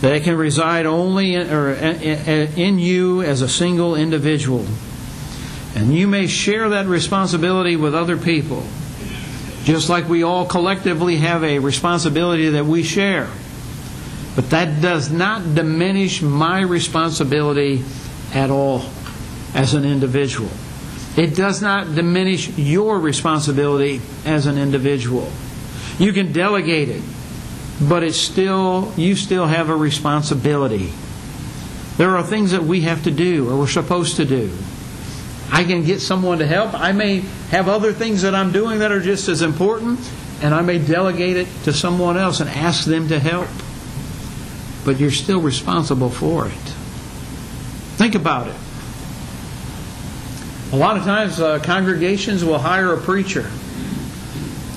That 0.00 0.16
it 0.16 0.24
can 0.24 0.36
reside 0.36 0.86
only 0.86 1.34
in, 1.34 1.50
or 1.50 1.72
in 1.72 2.78
you 2.78 3.22
as 3.22 3.42
a 3.42 3.48
single 3.48 3.94
individual. 3.94 4.66
And 5.76 5.94
you 5.94 6.06
may 6.08 6.26
share 6.26 6.68
that 6.70 6.86
responsibility 6.86 7.76
with 7.76 7.94
other 7.94 8.16
people, 8.16 8.64
just 9.64 9.88
like 9.88 10.08
we 10.08 10.22
all 10.22 10.46
collectively 10.46 11.16
have 11.16 11.42
a 11.42 11.58
responsibility 11.58 12.50
that 12.50 12.66
we 12.66 12.82
share. 12.82 13.28
But 14.34 14.50
that 14.50 14.82
does 14.82 15.10
not 15.10 15.54
diminish 15.54 16.20
my 16.22 16.60
responsibility 16.60 17.84
at 18.32 18.50
all 18.50 18.84
as 19.54 19.74
an 19.74 19.84
individual. 19.84 20.50
It 21.16 21.36
does 21.36 21.62
not 21.62 21.94
diminish 21.94 22.48
your 22.58 22.98
responsibility 22.98 24.00
as 24.24 24.46
an 24.46 24.58
individual. 24.58 25.30
You 25.98 26.12
can 26.12 26.32
delegate 26.32 26.88
it, 26.88 27.02
but 27.80 28.02
it's 28.02 28.18
still 28.18 28.92
you 28.96 29.14
still 29.14 29.46
have 29.46 29.68
a 29.68 29.76
responsibility. 29.76 30.92
There 31.96 32.16
are 32.16 32.24
things 32.24 32.50
that 32.50 32.64
we 32.64 32.80
have 32.80 33.04
to 33.04 33.12
do 33.12 33.48
or 33.48 33.58
we're 33.58 33.68
supposed 33.68 34.16
to 34.16 34.24
do. 34.24 34.50
I 35.52 35.62
can 35.62 35.84
get 35.84 36.00
someone 36.00 36.38
to 36.38 36.46
help. 36.46 36.74
I 36.74 36.90
may 36.90 37.20
have 37.50 37.68
other 37.68 37.92
things 37.92 38.22
that 38.22 38.34
I'm 38.34 38.50
doing 38.50 38.80
that 38.80 38.90
are 38.90 39.00
just 39.00 39.28
as 39.28 39.40
important, 39.40 40.00
and 40.42 40.52
I 40.52 40.62
may 40.62 40.78
delegate 40.78 41.36
it 41.36 41.46
to 41.62 41.72
someone 41.72 42.16
else 42.16 42.40
and 42.40 42.50
ask 42.50 42.84
them 42.86 43.08
to 43.08 43.20
help. 43.20 43.46
But 44.84 44.98
you're 44.98 45.12
still 45.12 45.40
responsible 45.40 46.10
for 46.10 46.48
it. 46.48 46.52
Think 47.96 48.16
about 48.16 48.48
it. 48.48 48.56
A 50.74 50.76
lot 50.76 50.96
of 50.96 51.04
times, 51.04 51.38
uh, 51.38 51.60
congregations 51.60 52.44
will 52.44 52.58
hire 52.58 52.92
a 52.92 53.00
preacher. 53.00 53.48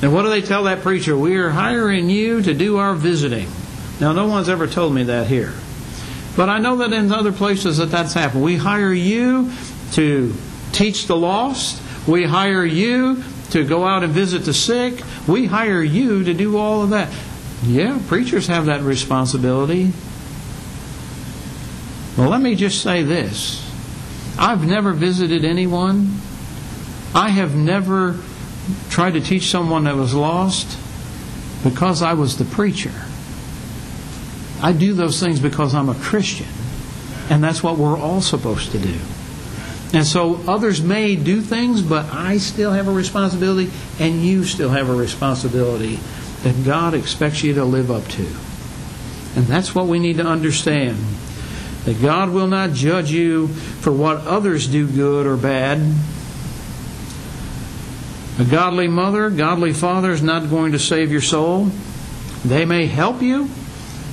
And 0.03 0.13
what 0.13 0.21
do 0.21 0.29
they 0.29 0.43
tell 0.43 0.65
that 0.65 0.83
preacher? 0.83 1.17
We 1.17 1.37
are 1.37 1.49
hiring 1.49 2.07
you 2.07 2.43
to 2.43 2.53
do 2.53 2.77
our 2.77 2.93
visiting. 2.93 3.47
Now, 3.99 4.13
no 4.13 4.27
one's 4.27 4.47
ever 4.47 4.67
told 4.67 4.93
me 4.93 5.05
that 5.05 5.25
here. 5.25 5.55
But 6.35 6.49
I 6.49 6.59
know 6.59 6.75
that 6.77 6.93
in 6.93 7.11
other 7.11 7.31
places 7.31 7.77
that 7.77 7.87
that's 7.87 8.13
happened. 8.13 8.43
We 8.43 8.57
hire 8.57 8.93
you 8.93 9.51
to 9.93 10.35
teach 10.71 11.07
the 11.07 11.17
lost. 11.17 11.81
We 12.07 12.25
hire 12.25 12.63
you 12.63 13.23
to 13.49 13.65
go 13.65 13.83
out 13.83 14.03
and 14.03 14.13
visit 14.13 14.45
the 14.45 14.53
sick. 14.53 15.01
We 15.27 15.47
hire 15.47 15.81
you 15.81 16.23
to 16.25 16.33
do 16.35 16.57
all 16.57 16.83
of 16.83 16.91
that. 16.91 17.11
Yeah, 17.63 17.97
preachers 18.07 18.45
have 18.45 18.67
that 18.67 18.81
responsibility. 18.81 19.91
Well, 22.15 22.29
let 22.29 22.41
me 22.41 22.53
just 22.53 22.83
say 22.83 23.01
this 23.01 23.66
I've 24.37 24.67
never 24.67 24.93
visited 24.93 25.43
anyone. 25.43 26.19
I 27.13 27.29
have 27.29 27.55
never 27.55 28.19
tried 28.89 29.13
to 29.13 29.21
teach 29.21 29.49
someone 29.49 29.85
that 29.85 29.95
was 29.95 30.13
lost 30.13 30.77
because 31.63 32.01
I 32.01 32.13
was 32.13 32.37
the 32.37 32.45
preacher. 32.45 32.91
I 34.61 34.73
do 34.73 34.93
those 34.93 35.19
things 35.19 35.39
because 35.39 35.73
I'm 35.73 35.89
a 35.89 35.95
Christian. 35.95 36.47
And 37.29 37.43
that's 37.43 37.61
what 37.61 37.77
we're 37.77 37.97
all 37.97 38.21
supposed 38.21 38.71
to 38.71 38.79
do. 38.79 38.97
And 39.93 40.05
so 40.05 40.41
others 40.47 40.81
may 40.81 41.15
do 41.15 41.41
things, 41.41 41.81
but 41.81 42.05
I 42.13 42.37
still 42.37 42.71
have 42.71 42.87
a 42.87 42.91
responsibility, 42.91 43.71
and 43.99 44.21
you 44.21 44.43
still 44.43 44.69
have 44.69 44.89
a 44.89 44.95
responsibility 44.95 45.99
that 46.43 46.65
God 46.65 46.93
expects 46.93 47.43
you 47.43 47.53
to 47.55 47.63
live 47.63 47.89
up 47.89 48.05
to. 48.09 48.27
And 49.35 49.45
that's 49.45 49.73
what 49.73 49.87
we 49.87 49.99
need 49.99 50.17
to 50.17 50.25
understand. 50.25 50.97
That 51.87 52.01
God 52.01 52.31
will 52.31 52.47
not 52.47 52.73
judge 52.73 53.11
you 53.11 53.47
for 53.47 53.93
what 53.93 54.17
others 54.27 54.67
do 54.67 54.85
good 54.85 55.25
or 55.25 55.37
bad. 55.37 55.79
A 58.39 58.43
godly 58.43 58.89
mother, 58.89 59.29
godly 59.29 59.71
father 59.71 60.11
is 60.11 60.21
not 60.21 60.49
going 60.49 60.73
to 60.73 60.79
save 60.79 61.13
your 61.13 61.21
soul. 61.21 61.71
They 62.43 62.65
may 62.65 62.87
help 62.87 63.21
you, 63.21 63.49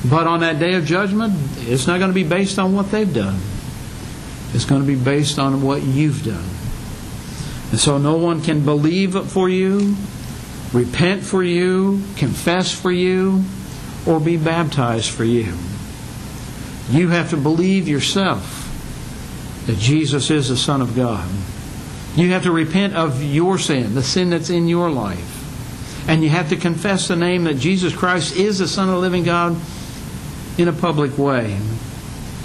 but 0.09 0.29
on 0.29 0.39
that 0.41 0.61
day 0.61 0.75
of 0.75 0.85
judgment, 0.85 1.35
it's 1.63 1.89
not 1.89 1.99
going 1.99 2.11
to 2.11 2.15
be 2.15 2.23
based 2.23 2.61
on 2.61 2.77
what 2.77 2.93
they've 2.93 3.13
done. 3.13 3.41
It's 4.53 4.65
going 4.65 4.81
to 4.81 4.87
be 4.87 4.95
based 4.95 5.41
on 5.41 5.61
what 5.61 5.83
you've 5.83 6.25
done. 6.25 6.49
And 7.73 7.81
so 7.81 7.99
no 7.99 8.19
one 8.19 8.41
can 8.41 8.65
believe 8.65 9.21
for 9.33 9.49
you, 9.49 9.97
repent 10.73 11.25
for 11.25 11.43
you, 11.43 12.05
confess 12.15 12.71
for 12.71 12.93
you, 12.93 13.43
or 14.07 14.21
be 14.21 14.37
baptized 14.37 15.11
for 15.11 15.25
you. 15.25 15.55
You 16.91 17.09
have 17.09 17.31
to 17.31 17.37
believe 17.37 17.89
yourself 17.89 18.61
that 19.67 19.79
Jesus 19.79 20.31
is 20.31 20.49
the 20.49 20.57
Son 20.57 20.83
of 20.83 20.95
God. 20.95 21.29
You 22.17 22.33
have 22.33 22.43
to 22.45 22.53
repent 22.53 22.95
of 22.95 23.23
your 23.23 23.59
sin, 23.59 23.95
the 23.95 24.03
sin 24.03 24.31
that's 24.31 24.51
in 24.51 24.69
your 24.69 24.91
life. 24.91 26.09
And 26.09 26.23
you 26.23 26.29
have 26.29 26.51
to 26.51 26.57
confess 26.57 27.09
the 27.09 27.17
name 27.17 27.45
that 27.45 27.55
Jesus 27.55 27.95
Christ 27.95 28.37
is 28.37 28.59
the 28.59 28.69
Son 28.69 28.89
of 28.89 28.97
the 28.97 29.01
living 29.01 29.25
God 29.25 29.57
in 30.59 30.69
a 30.69 30.73
public 30.73 31.17
way. 31.17 31.59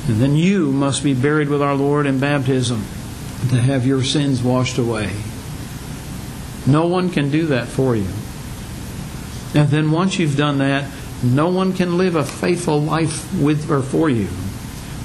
And 0.07 0.17
then 0.17 0.35
you 0.35 0.71
must 0.71 1.03
be 1.03 1.13
buried 1.13 1.49
with 1.49 1.61
our 1.61 1.75
Lord 1.75 2.05
in 2.05 2.19
baptism 2.19 2.83
to 3.49 3.55
have 3.57 3.85
your 3.85 4.03
sins 4.03 4.41
washed 4.41 4.77
away. 4.77 5.11
No 6.65 6.87
one 6.87 7.09
can 7.09 7.29
do 7.29 7.47
that 7.47 7.67
for 7.67 7.95
you. 7.95 8.07
And 9.53 9.69
then 9.69 9.91
once 9.91 10.17
you've 10.17 10.37
done 10.37 10.59
that, 10.59 10.89
no 11.23 11.49
one 11.49 11.73
can 11.73 11.97
live 11.97 12.15
a 12.15 12.23
faithful 12.23 12.81
life 12.81 13.33
with 13.39 13.69
or 13.69 13.81
for 13.81 14.09
you. 14.09 14.27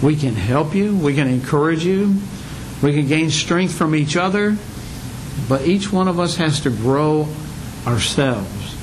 We 0.03 0.17
can 0.17 0.35
help 0.35 0.75
you, 0.75 0.97
we 0.97 1.15
can 1.15 1.27
encourage 1.27 1.85
you, 1.85 2.17
we 2.83 2.93
can 2.93 3.07
gain 3.07 3.31
strength 3.31 3.75
from 3.75 3.95
each 3.95 4.17
other, 4.17 4.57
but 5.49 5.67
each 5.67 5.93
one 5.93 6.09
of 6.09 6.21
us 6.21 6.37
has 6.37 6.61
to 6.61 6.71
grow 6.71 7.29
ourselves 7.87 8.77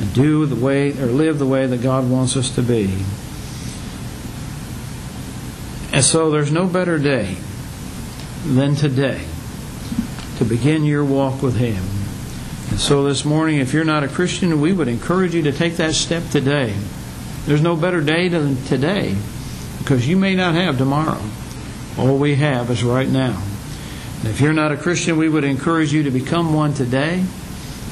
and 0.00 0.12
do 0.12 0.46
the 0.46 0.56
way 0.56 0.90
or 0.92 1.06
live 1.06 1.38
the 1.38 1.46
way 1.46 1.66
that 1.66 1.82
God 1.82 2.08
wants 2.08 2.36
us 2.36 2.54
to 2.56 2.62
be. 2.62 2.90
And 5.92 6.04
so 6.04 6.30
there's 6.30 6.50
no 6.50 6.66
better 6.66 6.98
day 6.98 7.36
than 8.44 8.74
today 8.74 9.24
to 10.38 10.44
begin 10.44 10.84
your 10.84 11.04
walk 11.04 11.40
with 11.42 11.56
Him. 11.56 12.03
And 12.74 12.80
so 12.80 13.04
this 13.04 13.24
morning, 13.24 13.60
if 13.60 13.72
you're 13.72 13.84
not 13.84 14.02
a 14.02 14.08
Christian, 14.08 14.60
we 14.60 14.72
would 14.72 14.88
encourage 14.88 15.32
you 15.32 15.42
to 15.42 15.52
take 15.52 15.76
that 15.76 15.94
step 15.94 16.28
today. 16.30 16.74
There's 17.46 17.60
no 17.60 17.76
better 17.76 18.00
day 18.00 18.26
than 18.26 18.56
today 18.64 19.14
because 19.78 20.08
you 20.08 20.16
may 20.16 20.34
not 20.34 20.56
have 20.56 20.76
tomorrow. 20.76 21.22
All 21.96 22.18
we 22.18 22.34
have 22.34 22.72
is 22.72 22.82
right 22.82 23.08
now. 23.08 23.40
And 24.18 24.28
if 24.28 24.40
you're 24.40 24.52
not 24.52 24.72
a 24.72 24.76
Christian, 24.76 25.16
we 25.16 25.28
would 25.28 25.44
encourage 25.44 25.92
you 25.92 26.02
to 26.02 26.10
become 26.10 26.52
one 26.52 26.74
today. 26.74 27.20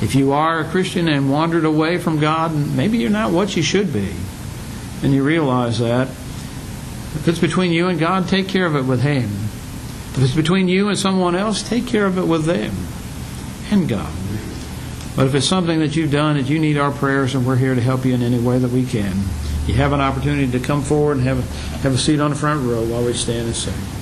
If 0.02 0.16
you 0.16 0.32
are 0.32 0.58
a 0.58 0.68
Christian 0.68 1.08
and 1.08 1.30
wandered 1.30 1.64
away 1.64 1.98
from 1.98 2.18
God, 2.18 2.52
maybe 2.52 2.98
you're 2.98 3.08
not 3.08 3.30
what 3.30 3.56
you 3.56 3.62
should 3.62 3.92
be, 3.92 4.12
and 5.04 5.14
you 5.14 5.22
realize 5.22 5.78
that. 5.78 6.08
If 6.08 7.28
it's 7.28 7.38
between 7.38 7.70
you 7.70 7.86
and 7.86 8.00
God, 8.00 8.26
take 8.26 8.48
care 8.48 8.66
of 8.66 8.74
it 8.74 8.84
with 8.84 9.02
Him. 9.02 9.30
If 10.16 10.22
it's 10.22 10.34
between 10.34 10.66
you 10.66 10.88
and 10.88 10.98
someone 10.98 11.36
else, 11.36 11.62
take 11.62 11.86
care 11.86 12.06
of 12.06 12.18
it 12.18 12.26
with 12.26 12.46
them 12.46 12.74
and 13.70 13.88
God. 13.88 14.12
But 15.14 15.26
if 15.26 15.34
it's 15.34 15.46
something 15.46 15.78
that 15.80 15.94
you've 15.94 16.10
done 16.10 16.36
that 16.36 16.48
you 16.48 16.58
need 16.58 16.78
our 16.78 16.90
prayers, 16.90 17.34
and 17.34 17.46
we're 17.46 17.56
here 17.56 17.74
to 17.74 17.80
help 17.80 18.04
you 18.04 18.14
in 18.14 18.22
any 18.22 18.38
way 18.38 18.58
that 18.58 18.70
we 18.70 18.86
can, 18.86 19.14
you 19.66 19.74
have 19.74 19.92
an 19.92 20.00
opportunity 20.00 20.50
to 20.50 20.60
come 20.60 20.82
forward 20.82 21.18
and 21.18 21.26
have 21.26 21.38
a, 21.38 21.78
have 21.78 21.94
a 21.94 21.98
seat 21.98 22.18
on 22.18 22.30
the 22.30 22.36
front 22.36 22.66
row 22.66 22.82
while 22.84 23.04
we 23.04 23.12
stand 23.12 23.46
and 23.46 23.54
sing. 23.54 24.01